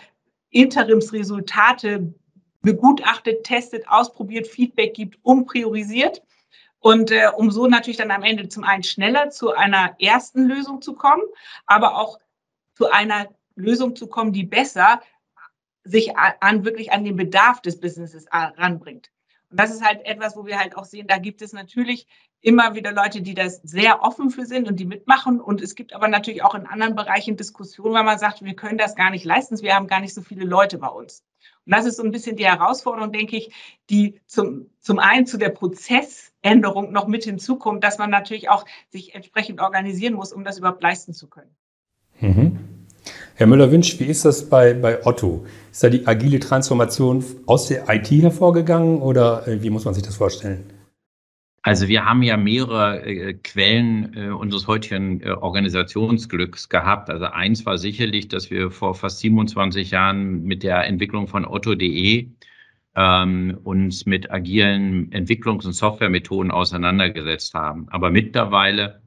Interimsresultate 0.50 2.14
begutachtet, 2.60 3.44
testet, 3.44 3.88
ausprobiert, 3.88 4.46
Feedback 4.46 4.94
gibt, 4.94 5.18
umpriorisiert. 5.22 6.22
Und 6.80 7.10
äh, 7.10 7.28
um 7.34 7.50
so 7.50 7.66
natürlich 7.66 7.96
dann 7.96 8.10
am 8.10 8.22
Ende 8.22 8.48
zum 8.48 8.64
einen 8.64 8.84
schneller 8.84 9.30
zu 9.30 9.52
einer 9.52 9.96
ersten 10.00 10.46
Lösung 10.46 10.80
zu 10.80 10.94
kommen, 10.94 11.22
aber 11.66 11.98
auch 11.98 12.18
zu 12.74 12.90
einer 12.90 13.28
Lösung 13.56 13.96
zu 13.96 14.06
kommen, 14.06 14.32
die 14.32 14.44
besser 14.44 15.00
sich 15.84 16.16
an 16.16 16.64
wirklich 16.64 16.92
an 16.92 17.04
den 17.04 17.16
Bedarf 17.16 17.60
des 17.62 17.80
Businesses 17.80 18.26
ranbringt. 18.30 19.10
Und 19.50 19.58
das 19.58 19.70
ist 19.70 19.82
halt 19.82 20.04
etwas, 20.04 20.36
wo 20.36 20.46
wir 20.46 20.58
halt 20.58 20.76
auch 20.76 20.84
sehen, 20.84 21.06
da 21.06 21.18
gibt 21.18 21.40
es 21.40 21.52
natürlich 21.52 22.06
immer 22.40 22.74
wieder 22.74 22.92
Leute, 22.92 23.22
die 23.22 23.34
das 23.34 23.60
sehr 23.62 24.02
offen 24.02 24.30
für 24.30 24.46
sind 24.46 24.68
und 24.68 24.76
die 24.76 24.84
mitmachen. 24.84 25.40
Und 25.40 25.60
es 25.60 25.74
gibt 25.74 25.92
aber 25.92 26.08
natürlich 26.08 26.44
auch 26.44 26.54
in 26.54 26.66
anderen 26.66 26.94
Bereichen 26.94 27.36
Diskussionen, 27.36 27.94
weil 27.94 28.04
man 28.04 28.18
sagt, 28.18 28.44
wir 28.44 28.54
können 28.54 28.78
das 28.78 28.94
gar 28.94 29.10
nicht 29.10 29.24
leisten, 29.24 29.60
wir 29.60 29.74
haben 29.74 29.88
gar 29.88 30.00
nicht 30.00 30.14
so 30.14 30.22
viele 30.22 30.44
Leute 30.44 30.78
bei 30.78 30.88
uns. 30.88 31.24
Und 31.68 31.74
das 31.74 31.84
ist 31.84 31.96
so 31.98 32.02
ein 32.02 32.12
bisschen 32.12 32.36
die 32.36 32.46
Herausforderung, 32.46 33.12
denke 33.12 33.36
ich, 33.36 33.52
die 33.90 34.18
zum, 34.24 34.70
zum 34.80 34.98
einen 34.98 35.26
zu 35.26 35.36
der 35.36 35.50
Prozessänderung 35.50 36.92
noch 36.92 37.06
mit 37.06 37.24
hinzukommt, 37.24 37.84
dass 37.84 37.98
man 37.98 38.08
natürlich 38.08 38.48
auch 38.48 38.64
sich 38.88 39.14
entsprechend 39.14 39.60
organisieren 39.60 40.14
muss, 40.14 40.32
um 40.32 40.44
das 40.44 40.56
überhaupt 40.56 40.82
leisten 40.82 41.12
zu 41.12 41.26
können. 41.26 41.54
Mhm. 42.20 42.58
Herr 43.34 43.46
Müller-Winsch, 43.46 44.00
wie 44.00 44.06
ist 44.06 44.24
das 44.24 44.48
bei, 44.48 44.72
bei 44.72 45.04
Otto? 45.04 45.44
Ist 45.70 45.84
da 45.84 45.90
die 45.90 46.06
agile 46.06 46.40
Transformation 46.40 47.22
aus 47.44 47.66
der 47.66 47.86
IT 47.90 48.10
hervorgegangen 48.10 49.02
oder 49.02 49.46
äh, 49.46 49.62
wie 49.62 49.68
muss 49.68 49.84
man 49.84 49.92
sich 49.92 50.02
das 50.02 50.16
vorstellen? 50.16 50.72
Also 51.62 51.88
wir 51.88 52.04
haben 52.04 52.22
ja 52.22 52.36
mehrere 52.36 53.04
äh, 53.04 53.34
Quellen 53.34 54.16
äh, 54.16 54.28
unseres 54.30 54.66
heutigen 54.68 55.20
äh, 55.20 55.30
Organisationsglücks 55.30 56.68
gehabt. 56.68 57.10
Also 57.10 57.26
eins 57.26 57.66
war 57.66 57.78
sicherlich, 57.78 58.28
dass 58.28 58.50
wir 58.50 58.70
vor 58.70 58.94
fast 58.94 59.18
27 59.20 59.90
Jahren 59.90 60.44
mit 60.44 60.62
der 60.62 60.86
Entwicklung 60.86 61.26
von 61.26 61.44
Otto.de 61.44 62.30
ähm, 62.94 63.58
uns 63.64 64.06
mit 64.06 64.30
agilen 64.30 65.10
Entwicklungs- 65.12 65.66
und 65.66 65.72
Softwaremethoden 65.72 66.50
auseinandergesetzt 66.50 67.54
haben. 67.54 67.88
Aber 67.90 68.10
mittlerweile 68.10 69.02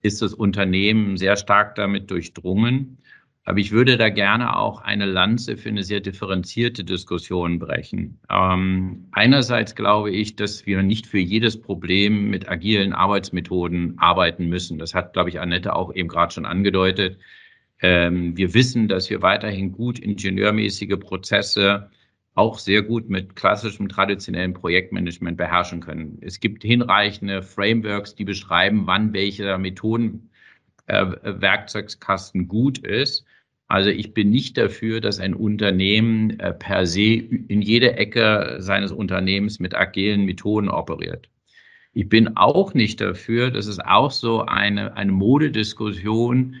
ist 0.00 0.22
das 0.22 0.34
Unternehmen 0.34 1.16
sehr 1.16 1.36
stark 1.36 1.76
damit 1.76 2.10
durchdrungen. 2.10 2.98
Aber 3.44 3.58
ich 3.58 3.72
würde 3.72 3.96
da 3.96 4.08
gerne 4.08 4.56
auch 4.56 4.82
eine 4.82 5.04
Lanze 5.04 5.56
für 5.56 5.68
eine 5.68 5.82
sehr 5.82 6.00
differenzierte 6.00 6.84
Diskussion 6.84 7.58
brechen. 7.58 8.20
Ähm, 8.30 9.08
einerseits 9.10 9.74
glaube 9.74 10.12
ich, 10.12 10.36
dass 10.36 10.64
wir 10.64 10.82
nicht 10.82 11.06
für 11.06 11.18
jedes 11.18 11.60
Problem 11.60 12.30
mit 12.30 12.48
agilen 12.48 12.92
Arbeitsmethoden 12.92 13.98
arbeiten 13.98 14.48
müssen. 14.48 14.78
Das 14.78 14.94
hat, 14.94 15.12
glaube 15.12 15.30
ich, 15.30 15.40
Annette 15.40 15.74
auch 15.74 15.92
eben 15.92 16.08
gerade 16.08 16.32
schon 16.32 16.46
angedeutet. 16.46 17.18
Ähm, 17.80 18.36
wir 18.36 18.54
wissen, 18.54 18.86
dass 18.86 19.10
wir 19.10 19.22
weiterhin 19.22 19.72
gut 19.72 19.98
ingenieurmäßige 19.98 21.00
Prozesse 21.00 21.90
auch 22.34 22.58
sehr 22.60 22.82
gut 22.82 23.10
mit 23.10 23.34
klassischem 23.34 23.88
traditionellen 23.88 24.54
Projektmanagement 24.54 25.36
beherrschen 25.36 25.80
können. 25.80 26.18
Es 26.22 26.38
gibt 26.38 26.62
hinreichende 26.62 27.42
Frameworks, 27.42 28.14
die 28.14 28.24
beschreiben, 28.24 28.86
wann 28.86 29.12
welcher 29.12 29.58
Methoden 29.58 30.30
äh, 30.86 31.06
Werkzeugkasten 31.22 32.48
gut 32.48 32.78
ist. 32.78 33.24
Also 33.68 33.88
ich 33.88 34.12
bin 34.12 34.30
nicht 34.30 34.58
dafür, 34.58 35.00
dass 35.00 35.18
ein 35.18 35.34
Unternehmen 35.34 36.38
äh, 36.40 36.52
per 36.52 36.86
se 36.86 37.14
in 37.14 37.62
jede 37.62 37.96
Ecke 37.96 38.56
seines 38.58 38.92
Unternehmens 38.92 39.60
mit 39.60 39.74
agilen 39.74 40.24
Methoden 40.24 40.68
operiert. 40.68 41.28
Ich 41.94 42.08
bin 42.08 42.36
auch 42.36 42.74
nicht 42.74 43.00
dafür, 43.00 43.50
dass 43.50 43.66
es 43.66 43.78
auch 43.78 44.10
so 44.10 44.42
eine, 44.42 44.96
eine 44.96 45.12
Modediskussion, 45.12 46.56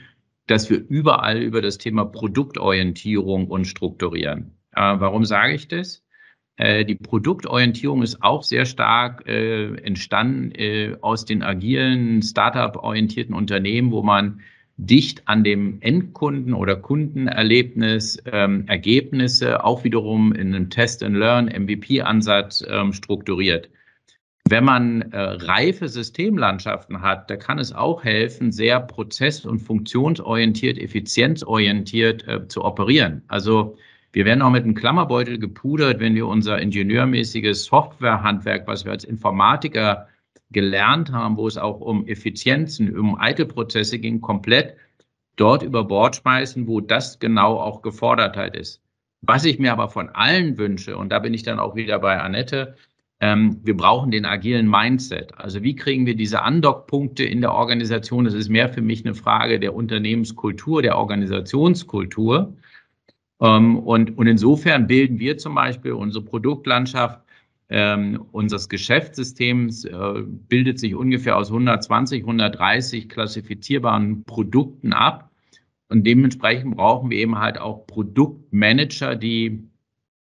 dass 0.46 0.70
wir 0.70 0.78
überall 0.88 1.42
über 1.42 1.62
das 1.62 1.78
Thema 1.78 2.04
Produktorientierung 2.04 3.48
und 3.48 3.66
strukturieren. 3.66 4.52
Äh, 4.72 4.80
warum 4.80 5.24
sage 5.24 5.54
ich 5.54 5.68
das? 5.68 6.02
Äh, 6.56 6.84
die 6.84 6.94
Produktorientierung 6.94 8.02
ist 8.02 8.22
auch 8.22 8.42
sehr 8.42 8.66
stark 8.66 9.26
äh, 9.26 9.74
entstanden 9.76 10.52
äh, 10.52 10.96
aus 11.00 11.24
den 11.24 11.42
agilen, 11.42 12.22
Startup-orientierten 12.22 13.34
Unternehmen, 13.34 13.90
wo 13.90 14.02
man 14.02 14.40
dicht 14.76 15.28
an 15.28 15.44
dem 15.44 15.78
Endkunden 15.80 16.54
oder 16.54 16.76
Kundenerlebnis 16.76 18.22
ähm, 18.30 18.64
Ergebnisse 18.66 19.64
auch 19.64 19.84
wiederum 19.84 20.32
in 20.32 20.54
einem 20.54 20.70
Test-and-Learn-MVP-Ansatz 20.70 22.64
ähm, 22.68 22.92
strukturiert. 22.92 23.68
Wenn 24.48 24.64
man 24.64 25.02
äh, 25.12 25.18
reife 25.18 25.88
Systemlandschaften 25.88 27.00
hat, 27.00 27.30
da 27.30 27.36
kann 27.36 27.58
es 27.58 27.72
auch 27.72 28.02
helfen, 28.02 28.50
sehr 28.50 28.80
prozess- 28.80 29.46
und 29.46 29.60
funktionsorientiert, 29.60 30.78
effizienzorientiert 30.78 32.26
äh, 32.26 32.48
zu 32.48 32.64
operieren. 32.64 33.22
Also 33.28 33.76
wir 34.12 34.24
werden 34.24 34.42
auch 34.42 34.50
mit 34.50 34.64
einem 34.64 34.74
Klammerbeutel 34.74 35.38
gepudert, 35.38 36.00
wenn 36.00 36.14
wir 36.14 36.26
unser 36.26 36.60
ingenieurmäßiges 36.60 37.64
Softwarehandwerk, 37.64 38.66
was 38.66 38.84
wir 38.84 38.92
als 38.92 39.04
Informatiker 39.04 40.08
gelernt 40.50 41.10
haben, 41.12 41.36
wo 41.36 41.46
es 41.46 41.56
auch 41.56 41.80
um 41.80 42.06
Effizienzen, 42.06 42.96
um 42.96 43.18
Eitelprozesse 43.18 43.98
ging, 43.98 44.20
komplett 44.20 44.76
dort 45.36 45.62
über 45.62 45.84
Bord 45.84 46.16
schmeißen, 46.16 46.66
wo 46.66 46.80
das 46.80 47.18
genau 47.18 47.58
auch 47.58 47.80
gefordert 47.80 48.36
halt 48.36 48.54
ist. 48.54 48.82
Was 49.22 49.44
ich 49.44 49.58
mir 49.58 49.72
aber 49.72 49.88
von 49.88 50.10
allen 50.10 50.58
wünsche, 50.58 50.96
und 50.96 51.10
da 51.10 51.20
bin 51.20 51.32
ich 51.32 51.42
dann 51.42 51.58
auch 51.58 51.74
wieder 51.74 51.98
bei 52.00 52.20
Annette, 52.20 52.76
ähm, 53.20 53.60
wir 53.62 53.76
brauchen 53.76 54.10
den 54.10 54.26
agilen 54.26 54.68
Mindset. 54.68 55.38
Also 55.38 55.62
wie 55.62 55.76
kriegen 55.76 56.06
wir 56.06 56.16
diese 56.16 56.42
Andockpunkte 56.42 57.24
in 57.24 57.40
der 57.40 57.54
Organisation? 57.54 58.24
Das 58.24 58.34
ist 58.34 58.48
mehr 58.48 58.68
für 58.68 58.82
mich 58.82 59.06
eine 59.06 59.14
Frage 59.14 59.60
der 59.60 59.74
Unternehmenskultur, 59.74 60.82
der 60.82 60.98
Organisationskultur. 60.98 62.52
Ähm, 63.42 63.78
und, 63.80 64.16
und 64.16 64.26
insofern 64.26 64.86
bilden 64.86 65.18
wir 65.18 65.36
zum 65.36 65.54
Beispiel 65.54 65.92
unsere 65.92 66.24
Produktlandschaft 66.24 67.20
ähm, 67.68 68.26
unseres 68.32 68.68
Geschäftssystems 68.68 69.86
äh, 69.86 70.22
bildet 70.24 70.78
sich 70.78 70.94
ungefähr 70.94 71.36
aus 71.38 71.48
120, 71.48 72.22
130 72.22 73.08
klassifizierbaren 73.08 74.24
Produkten 74.24 74.92
ab. 74.92 75.30
Und 75.88 76.06
dementsprechend 76.06 76.76
brauchen 76.76 77.10
wir 77.10 77.18
eben 77.18 77.38
halt 77.38 77.58
auch 77.58 77.86
Produktmanager, 77.86 79.16
die 79.16 79.64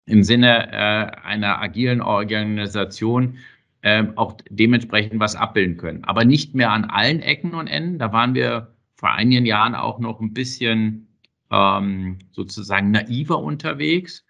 im 0.05 0.23
Sinne 0.23 0.71
äh, 0.71 1.25
einer 1.25 1.61
agilen 1.61 2.01
Organisation 2.01 3.37
äh, 3.81 4.05
auch 4.15 4.37
dementsprechend 4.49 5.19
was 5.19 5.35
abbilden 5.35 5.77
können. 5.77 6.05
Aber 6.05 6.23
nicht 6.25 6.55
mehr 6.55 6.71
an 6.71 6.85
allen 6.85 7.19
Ecken 7.19 7.53
und 7.53 7.67
Enden. 7.67 7.99
Da 7.99 8.13
waren 8.13 8.35
wir 8.35 8.73
vor 8.95 9.11
einigen 9.11 9.45
Jahren 9.45 9.75
auch 9.75 9.99
noch 9.99 10.21
ein 10.21 10.33
bisschen 10.33 11.12
ähm, 11.53 12.17
sozusagen 12.31 12.91
naiver 12.91 13.39
unterwegs. 13.39 14.25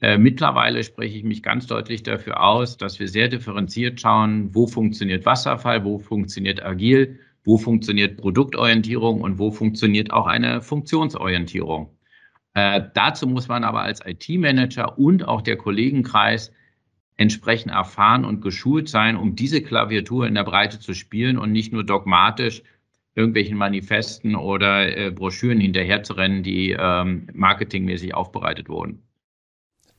Äh, 0.00 0.18
mittlerweile 0.18 0.84
spreche 0.84 1.16
ich 1.16 1.24
mich 1.24 1.42
ganz 1.42 1.66
deutlich 1.66 2.02
dafür 2.02 2.42
aus, 2.42 2.76
dass 2.76 3.00
wir 3.00 3.08
sehr 3.08 3.28
differenziert 3.28 3.98
schauen, 3.98 4.54
wo 4.54 4.66
funktioniert 4.66 5.24
Wasserfall, 5.24 5.84
wo 5.84 5.98
funktioniert 5.98 6.62
agil, 6.62 7.18
wo 7.44 7.56
funktioniert 7.56 8.18
Produktorientierung 8.18 9.22
und 9.22 9.38
wo 9.38 9.50
funktioniert 9.50 10.12
auch 10.12 10.26
eine 10.26 10.60
Funktionsorientierung. 10.60 11.96
Äh, 12.52 12.82
dazu 12.92 13.26
muss 13.26 13.48
man 13.48 13.64
aber 13.64 13.80
als 13.80 14.04
IT-Manager 14.04 14.98
und 14.98 15.26
auch 15.26 15.40
der 15.40 15.56
Kollegenkreis 15.56 16.52
entsprechend 17.16 17.72
erfahren 17.72 18.26
und 18.26 18.42
geschult 18.42 18.90
sein, 18.90 19.16
um 19.16 19.34
diese 19.34 19.62
Klaviatur 19.62 20.26
in 20.26 20.34
der 20.34 20.44
Breite 20.44 20.78
zu 20.78 20.92
spielen 20.92 21.38
und 21.38 21.52
nicht 21.52 21.72
nur 21.72 21.84
dogmatisch 21.84 22.62
irgendwelchen 23.16 23.56
Manifesten 23.56 24.36
oder 24.36 24.96
äh, 24.96 25.10
Broschüren 25.10 25.58
hinterherzurennen, 25.58 26.42
die 26.42 26.76
ähm, 26.78 27.28
marketingmäßig 27.32 28.14
aufbereitet 28.14 28.68
wurden. 28.68 29.02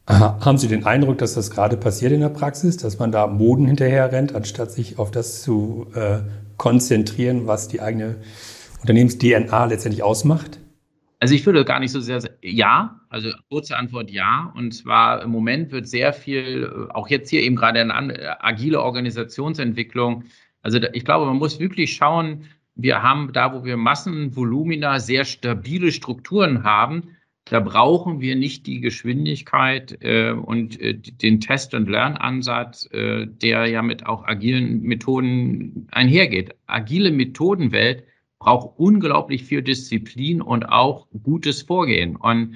Aha. 0.05 0.39
Haben 0.45 0.57
Sie 0.57 0.69
den 0.69 0.85
Eindruck, 0.85 1.17
dass 1.17 1.33
das 1.33 1.51
gerade 1.51 1.75
passiert 1.75 2.13
in 2.13 2.21
der 2.21 2.29
Praxis, 2.29 2.77
dass 2.77 2.97
man 2.97 3.11
da 3.11 3.27
Moden 3.27 3.65
hinterher 3.65 4.09
rennt, 4.11 4.33
anstatt 4.33 4.71
sich 4.71 4.99
auf 4.99 5.11
das 5.11 5.41
zu 5.41 5.87
äh, 5.95 6.19
konzentrieren, 6.55 7.45
was 7.45 7.67
die 7.67 7.81
eigene 7.81 8.15
Unternehmens-DNA 8.81 9.65
letztendlich 9.65 10.03
ausmacht? 10.03 10.59
Also 11.19 11.33
ich 11.33 11.45
würde 11.45 11.65
gar 11.65 11.79
nicht 11.79 11.91
so 11.91 11.99
sehr, 11.99 12.21
ja, 12.41 13.01
also 13.09 13.31
kurze 13.49 13.75
Antwort 13.75 14.11
ja. 14.11 14.53
Und 14.55 14.73
zwar 14.73 15.23
im 15.23 15.31
Moment 15.31 15.71
wird 15.71 15.87
sehr 15.87 16.13
viel, 16.13 16.87
auch 16.93 17.09
jetzt 17.09 17.29
hier 17.29 17.41
eben 17.41 17.55
gerade 17.55 17.81
eine 17.81 18.43
agile 18.43 18.81
Organisationsentwicklung. 18.81 20.23
Also 20.61 20.79
ich 20.93 21.03
glaube, 21.03 21.25
man 21.25 21.37
muss 21.37 21.59
wirklich 21.59 21.93
schauen, 21.93 22.45
wir 22.77 23.01
haben 23.01 23.33
da, 23.33 23.53
wo 23.53 23.65
wir 23.65 23.75
Massenvolumina 23.75 24.99
sehr 24.99 25.25
stabile 25.25 25.91
Strukturen 25.91 26.63
haben, 26.63 27.17
da 27.49 27.59
brauchen 27.59 28.19
wir 28.19 28.35
nicht 28.35 28.67
die 28.67 28.81
Geschwindigkeit 28.81 29.97
äh, 30.01 30.31
und 30.31 30.79
äh, 30.81 30.93
den 30.95 31.39
Test- 31.39 31.73
und 31.73 31.89
Lernansatz, 31.89 32.89
äh, 32.91 33.25
der 33.25 33.67
ja 33.67 33.81
mit 33.81 34.05
auch 34.05 34.25
agilen 34.25 34.81
Methoden 34.81 35.87
einhergeht. 35.91 36.55
Agile 36.67 37.11
Methodenwelt 37.11 38.03
braucht 38.39 38.77
unglaublich 38.77 39.43
viel 39.43 39.61
Disziplin 39.61 40.41
und 40.41 40.65
auch 40.65 41.07
gutes 41.23 41.61
Vorgehen. 41.61 42.15
Und 42.15 42.55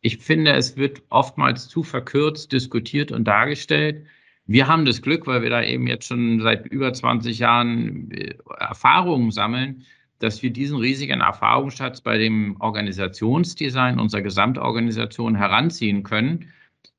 ich 0.00 0.18
finde, 0.18 0.52
es 0.52 0.76
wird 0.76 1.02
oftmals 1.08 1.68
zu 1.68 1.82
verkürzt 1.82 2.52
diskutiert 2.52 3.10
und 3.10 3.24
dargestellt. 3.24 4.06
Wir 4.50 4.66
haben 4.66 4.86
das 4.86 5.02
Glück, 5.02 5.26
weil 5.26 5.42
wir 5.42 5.50
da 5.50 5.62
eben 5.62 5.86
jetzt 5.86 6.06
schon 6.06 6.40
seit 6.40 6.66
über 6.66 6.90
20 6.90 7.38
Jahren 7.38 8.10
äh, 8.10 8.34
Erfahrungen 8.58 9.30
sammeln, 9.30 9.84
dass 10.20 10.42
wir 10.42 10.50
diesen 10.50 10.78
riesigen 10.78 11.20
Erfahrungsschatz 11.20 12.00
bei 12.00 12.16
dem 12.16 12.56
Organisationsdesign 12.58 14.00
unserer 14.00 14.22
Gesamtorganisation 14.22 15.34
heranziehen 15.34 16.02
können. 16.02 16.50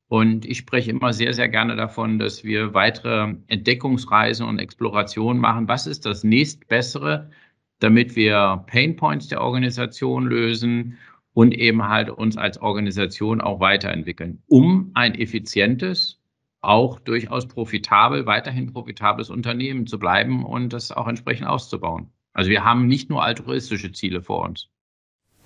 Und 0.07 0.45
ich 0.45 0.59
spreche 0.59 0.91
immer 0.91 1.11
sehr, 1.11 1.33
sehr 1.33 1.49
gerne 1.49 1.75
davon, 1.75 2.19
dass 2.19 2.43
wir 2.43 2.75
weitere 2.75 3.33
Entdeckungsreisen 3.47 4.45
und 4.45 4.59
Explorationen 4.59 5.41
machen. 5.41 5.67
Was 5.67 5.87
ist 5.87 6.05
das 6.05 6.23
nächstbessere, 6.23 7.31
damit 7.79 8.15
wir 8.15 8.63
Painpoints 8.67 9.27
der 9.27 9.41
Organisation 9.41 10.27
lösen 10.27 10.99
und 11.33 11.51
eben 11.53 11.87
halt 11.87 12.11
uns 12.11 12.37
als 12.37 12.61
Organisation 12.61 13.41
auch 13.41 13.59
weiterentwickeln, 13.59 14.43
um 14.47 14.91
ein 14.93 15.15
effizientes, 15.15 16.18
auch 16.61 16.99
durchaus 16.99 17.47
profitabel, 17.47 18.25
weiterhin 18.25 18.71
profitables 18.71 19.29
Unternehmen 19.29 19.87
zu 19.87 19.97
bleiben 19.97 20.45
und 20.45 20.73
das 20.73 20.91
auch 20.91 21.07
entsprechend 21.07 21.47
auszubauen. 21.47 22.09
Also 22.33 22.49
wir 22.49 22.63
haben 22.63 22.87
nicht 22.87 23.09
nur 23.09 23.23
altruistische 23.23 23.91
Ziele 23.91 24.21
vor 24.21 24.45
uns. 24.45 24.67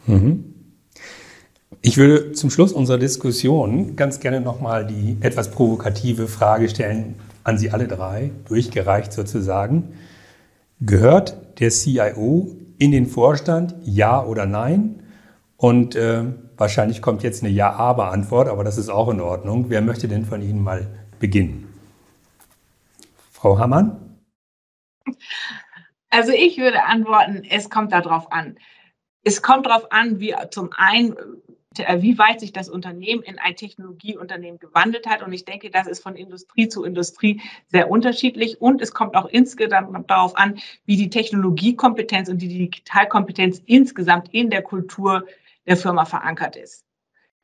Mhm. 0.05 0.53
Ich 1.81 1.97
würde 1.97 2.31
zum 2.31 2.49
Schluss 2.49 2.71
unserer 2.71 2.97
Diskussion 2.97 3.95
ganz 3.95 4.19
gerne 4.19 4.41
nochmal 4.41 4.85
die 4.85 5.17
etwas 5.21 5.51
provokative 5.51 6.27
Frage 6.27 6.69
stellen 6.69 7.15
an 7.43 7.57
Sie 7.57 7.71
alle 7.71 7.87
drei, 7.87 8.31
durchgereicht 8.47 9.11
sozusagen. 9.11 9.89
Gehört 10.79 11.59
der 11.59 11.71
CIO 11.71 12.55
in 12.77 12.91
den 12.91 13.05
Vorstand, 13.05 13.75
ja 13.83 14.23
oder 14.23 14.45
nein? 14.45 15.03
Und 15.57 15.95
äh, 15.95 16.23
wahrscheinlich 16.57 17.01
kommt 17.01 17.23
jetzt 17.23 17.43
eine 17.43 17.51
Ja-Aber-Antwort, 17.51 18.47
aber 18.47 18.63
das 18.63 18.77
ist 18.77 18.89
auch 18.89 19.09
in 19.09 19.21
Ordnung. 19.21 19.65
Wer 19.69 19.81
möchte 19.81 20.07
denn 20.07 20.25
von 20.25 20.41
Ihnen 20.41 20.63
mal 20.63 20.87
beginnen? 21.23 21.73
Frau 23.31 23.57
Hammann? 23.57 24.19
Also 26.09 26.33
ich 26.33 26.57
würde 26.57 26.83
antworten, 26.83 27.43
es 27.49 27.69
kommt 27.69 27.93
darauf 27.93 28.29
an. 28.33 28.59
Es 29.23 29.41
kommt 29.41 29.65
darauf 29.65 29.89
an, 29.93 30.19
wie 30.19 30.35
zum 30.51 30.71
einen, 30.75 31.15
äh, 31.77 32.01
wie 32.01 32.17
weit 32.17 32.41
sich 32.41 32.51
das 32.51 32.67
Unternehmen 32.67 33.23
in 33.23 33.39
ein 33.39 33.55
Technologieunternehmen 33.55 34.59
gewandelt 34.59 35.07
hat. 35.07 35.23
Und 35.23 35.31
ich 35.31 35.45
denke, 35.45 35.69
das 35.69 35.87
ist 35.87 36.03
von 36.03 36.17
Industrie 36.17 36.67
zu 36.67 36.83
Industrie 36.83 37.39
sehr 37.67 37.89
unterschiedlich. 37.89 38.59
Und 38.59 38.81
es 38.81 38.93
kommt 38.93 39.15
auch 39.15 39.27
insgesamt 39.27 40.09
darauf 40.11 40.35
an, 40.35 40.59
wie 40.85 40.97
die 40.97 41.09
Technologiekompetenz 41.09 42.27
und 42.27 42.41
die 42.41 42.49
Digitalkompetenz 42.49 43.61
insgesamt 43.65 44.33
in 44.33 44.49
der 44.49 44.61
Kultur 44.61 45.25
der 45.65 45.77
Firma 45.77 46.03
verankert 46.03 46.57
ist. 46.57 46.83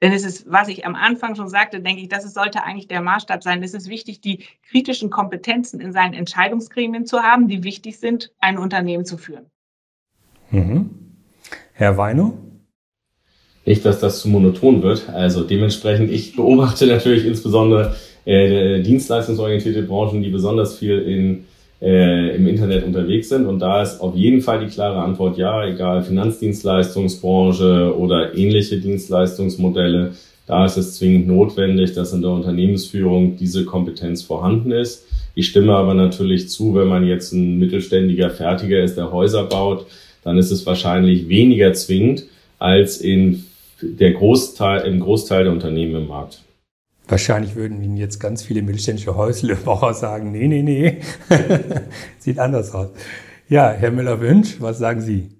Denn 0.01 0.13
es 0.13 0.23
ist, 0.23 0.49
was 0.49 0.69
ich 0.69 0.85
am 0.85 0.95
Anfang 0.95 1.35
schon 1.35 1.49
sagte, 1.49 1.81
denke 1.81 2.01
ich, 2.01 2.07
das 2.07 2.31
sollte 2.33 2.63
eigentlich 2.63 2.87
der 2.87 3.01
Maßstab 3.01 3.43
sein. 3.43 3.61
Es 3.63 3.73
ist 3.73 3.89
wichtig, 3.89 4.21
die 4.21 4.45
kritischen 4.69 5.09
Kompetenzen 5.09 5.81
in 5.81 5.91
seinen 5.91 6.13
Entscheidungsgremien 6.13 7.05
zu 7.05 7.19
haben, 7.19 7.47
die 7.49 7.63
wichtig 7.63 7.99
sind, 7.99 8.31
ein 8.39 8.57
Unternehmen 8.57 9.03
zu 9.03 9.17
führen. 9.17 9.47
Mhm. 10.51 10.89
Herr 11.73 11.97
Weino? 11.97 12.37
Nicht, 13.65 13.85
dass 13.85 13.99
das 13.99 14.21
zu 14.21 14.29
monoton 14.29 14.81
wird. 14.81 15.09
Also 15.09 15.43
dementsprechend, 15.43 16.09
ich 16.11 16.35
beobachte 16.35 16.87
natürlich 16.87 17.25
insbesondere 17.25 17.95
äh, 18.25 18.81
dienstleistungsorientierte 18.81 19.83
Branchen, 19.83 20.23
die 20.23 20.29
besonders 20.29 20.77
viel 20.77 20.99
in 20.99 21.45
äh, 21.81 22.35
im 22.35 22.47
Internet 22.47 22.83
unterwegs 22.85 23.29
sind. 23.29 23.45
Und 23.45 23.59
da 23.59 23.81
ist 23.81 24.01
auf 24.01 24.15
jeden 24.15 24.41
Fall 24.41 24.59
die 24.59 24.71
klare 24.71 25.01
Antwort 25.01 25.37
ja, 25.37 25.65
egal 25.65 26.03
Finanzdienstleistungsbranche 26.03 27.97
oder 27.97 28.35
ähnliche 28.35 28.77
Dienstleistungsmodelle. 28.77 30.11
Da 30.45 30.65
ist 30.65 30.77
es 30.77 30.95
zwingend 30.95 31.27
notwendig, 31.27 31.93
dass 31.93 32.11
in 32.11 32.21
der 32.21 32.31
Unternehmensführung 32.31 33.37
diese 33.37 33.65
Kompetenz 33.65 34.23
vorhanden 34.23 34.71
ist. 34.71 35.05
Ich 35.35 35.47
stimme 35.47 35.73
aber 35.73 35.93
natürlich 35.93 36.49
zu, 36.49 36.75
wenn 36.75 36.87
man 36.87 37.05
jetzt 37.05 37.31
ein 37.33 37.59
mittelständiger 37.59 38.29
Fertiger 38.29 38.83
ist, 38.83 38.97
der 38.97 39.11
Häuser 39.11 39.43
baut, 39.45 39.85
dann 40.23 40.37
ist 40.37 40.51
es 40.51 40.65
wahrscheinlich 40.65 41.29
weniger 41.29 41.71
zwingend 41.73 42.25
als 42.57 42.97
in 42.97 43.45
der 43.81 44.11
Großteil, 44.11 44.85
im 44.87 44.99
Großteil 44.99 45.45
der 45.45 45.53
Unternehmen 45.53 45.95
im 45.95 46.07
Markt. 46.07 46.41
Wahrscheinlich 47.09 47.55
würden 47.55 47.81
Ihnen 47.81 47.97
jetzt 47.97 48.19
ganz 48.19 48.43
viele 48.43 48.61
mittelständische 48.61 49.15
Häuslebauer 49.15 49.95
sagen, 49.95 50.31
nee, 50.31 50.47
nee, 50.47 50.61
nee, 50.61 51.01
sieht 52.19 52.37
anders 52.37 52.71
aus. 52.73 52.91
Ja, 53.47 53.71
Herr 53.71 53.89
Müller-Wünsch, 53.89 54.61
was 54.61 54.77
sagen 54.77 55.01
Sie? 55.01 55.39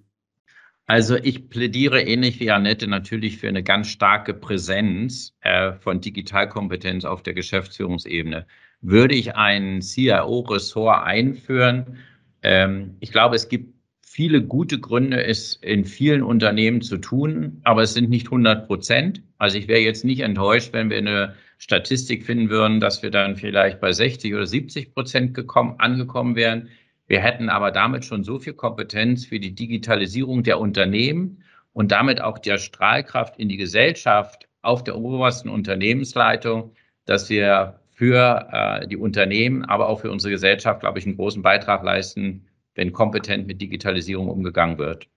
Also 0.87 1.15
ich 1.15 1.49
plädiere 1.49 2.01
ähnlich 2.01 2.39
wie 2.39 2.49
Annette 2.49 2.87
natürlich 2.87 3.37
für 3.37 3.47
eine 3.47 3.61
ganz 3.61 3.89
starke 3.89 4.33
Präsenz 4.33 5.35
äh, 5.41 5.73
von 5.73 6.01
Digitalkompetenz 6.01 7.05
auf 7.05 7.21
der 7.21 7.35
Geschäftsführungsebene. 7.35 8.47
Würde 8.81 9.13
ich 9.13 9.35
ein 9.35 9.83
CIO-Ressort 9.83 11.03
einführen? 11.03 11.99
Ähm, 12.41 12.95
ich 12.99 13.11
glaube, 13.11 13.35
es 13.35 13.47
gibt 13.47 13.75
viele 14.01 14.41
gute 14.41 14.79
Gründe, 14.79 15.23
es 15.23 15.57
in 15.57 15.85
vielen 15.85 16.23
Unternehmen 16.23 16.81
zu 16.81 16.97
tun, 16.97 17.61
aber 17.63 17.83
es 17.83 17.93
sind 17.93 18.09
nicht 18.09 18.25
100 18.25 18.65
Prozent. 18.65 19.21
Also 19.37 19.59
ich 19.59 19.67
wäre 19.67 19.81
jetzt 19.81 20.03
nicht 20.03 20.21
enttäuscht, 20.21 20.73
wenn 20.73 20.89
wir 20.89 20.97
eine 20.97 21.35
Statistik 21.59 22.25
finden 22.25 22.49
würden, 22.49 22.79
dass 22.79 23.03
wir 23.03 23.11
dann 23.11 23.35
vielleicht 23.35 23.79
bei 23.79 23.91
60 23.91 24.33
oder 24.33 24.47
70 24.47 24.93
Prozent 24.93 25.33
gekommen, 25.33 25.75
angekommen 25.77 26.35
wären. 26.35 26.69
Wir 27.05 27.19
hätten 27.19 27.49
aber 27.49 27.71
damit 27.71 28.05
schon 28.05 28.23
so 28.23 28.39
viel 28.39 28.53
Kompetenz 28.53 29.25
für 29.25 29.39
die 29.39 29.53
Digitalisierung 29.53 30.43
der 30.43 30.59
Unternehmen 30.59 31.43
und 31.73 31.91
damit 31.91 32.21
auch 32.21 32.39
der 32.39 32.57
Strahlkraft 32.57 33.37
in 33.37 33.49
die 33.49 33.57
Gesellschaft 33.57 34.47
auf 34.61 34.83
der 34.85 34.97
obersten 34.97 35.49
Unternehmensleitung, 35.49 36.71
dass 37.05 37.29
wir 37.29 37.79
für 37.89 38.47
äh, 38.51 38.87
die 38.87 38.97
Unternehmen, 38.97 39.65
aber 39.65 39.89
auch 39.89 39.99
für 39.99 40.11
unsere 40.11 40.31
Gesellschaft, 40.31 40.79
glaube 40.79 40.99
ich, 40.99 41.05
einen 41.05 41.17
großen 41.17 41.41
Beitrag 41.41 41.83
leisten, 41.83 42.47
wenn 42.75 42.93
kompetent 42.93 43.47
mit 43.47 43.59
Digitalisierung 43.59 44.29
umgegangen 44.29 44.77
wird. 44.77 45.07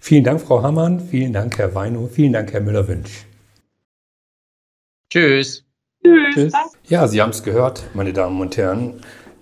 Vielen 0.00 0.24
Dank, 0.24 0.40
Frau 0.40 0.60
Hammann. 0.64 0.98
Vielen 0.98 1.32
Dank, 1.32 1.56
Herr 1.58 1.72
Weino. 1.76 2.08
Vielen 2.08 2.32
Dank, 2.32 2.52
Herr 2.52 2.60
Müller-Wünsch. 2.60 3.26
Tschüss. 5.12 5.62
Tschüss. 6.32 6.54
Ja, 6.88 7.06
Sie 7.06 7.20
haben 7.20 7.28
es 7.28 7.42
gehört, 7.42 7.84
meine 7.92 8.14
Damen 8.14 8.40
und 8.40 8.56
Herren. 8.56 8.94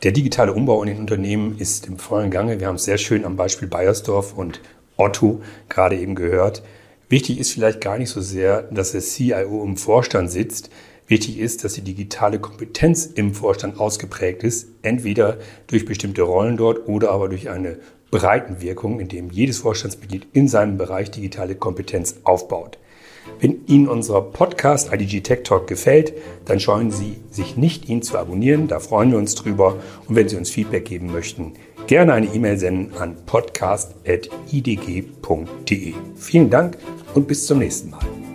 Der 0.03 0.11
digitale 0.11 0.53
Umbau 0.53 0.83
in 0.83 0.89
den 0.89 0.99
Unternehmen 0.99 1.61
ist 1.61 1.87
im 1.87 1.97
vollen 1.97 2.33
Gange. 2.33 2.59
Wir 2.59 2.67
haben 2.67 2.75
es 2.75 2.87
sehr 2.87 2.99
schön 2.99 3.25
am 3.25 3.37
Beispiel 3.37 3.69
Bayersdorf 3.69 4.37
und 4.37 4.61
Otto 4.97 5.43
gerade 5.69 5.97
eben 5.97 6.17
gehört. 6.17 6.65
Wichtig 7.09 7.39
ist 7.39 7.53
vielleicht 7.53 7.81
gar 7.81 7.99
nicht 7.99 8.11
so 8.11 8.21
sehr, 8.21 8.63
dass 8.63 8.91
der 8.91 9.01
CIO 9.01 9.63
im 9.63 9.77
Vorstand 9.77 10.33
sitzt. 10.33 10.71
Wichtig 11.07 11.39
ist, 11.39 11.63
dass 11.63 11.75
die 11.75 11.83
digitale 11.83 12.41
Kompetenz 12.41 13.07
im 13.07 13.33
Vorstand 13.33 13.79
ausgeprägt 13.79 14.43
ist, 14.43 14.71
entweder 14.83 15.39
durch 15.69 15.85
bestimmte 15.85 16.23
Rollen 16.23 16.57
dort 16.57 16.89
oder 16.89 17.13
aber 17.13 17.29
durch 17.29 17.49
eine 17.49 17.79
Breitenwirkung, 18.11 18.99
indem 18.99 19.31
jedes 19.31 19.59
Vorstandsmitglied 19.59 20.27
in 20.33 20.49
seinem 20.49 20.79
Bereich 20.79 21.13
digitale 21.13 21.55
Kompetenz 21.55 22.17
aufbaut. 22.25 22.77
Wenn 23.41 23.67
Ihnen 23.67 23.89
unser 23.89 24.21
Podcast 24.21 24.93
IDG 24.93 25.21
Tech 25.21 25.41
Talk 25.45 25.67
gefällt, 25.67 26.13
dann 26.45 26.61
scheuen 26.61 26.91
Sie 26.91 27.17
sich 27.31 27.57
nicht, 27.57 27.89
ihn 27.89 28.03
zu 28.03 28.19
abonnieren. 28.19 28.69
Da 28.69 28.81
freuen 28.81 29.13
wir 29.13 29.19
uns 29.19 29.35
drüber. 29.35 29.77
Und 30.07 30.17
wenn 30.17 30.29
Sie 30.29 30.37
uns 30.37 30.51
Feedback 30.51 30.85
geben 30.85 31.11
möchten, 31.13 31.55
gerne 31.87 32.13
eine 32.13 32.27
E-Mail 32.27 32.59
senden 32.59 32.95
an 32.99 33.17
podcast.idg.de. 33.27 35.95
Vielen 36.17 36.51
Dank 36.51 36.77
und 37.15 37.27
bis 37.27 37.47
zum 37.47 37.59
nächsten 37.59 37.91
Mal. 37.91 38.30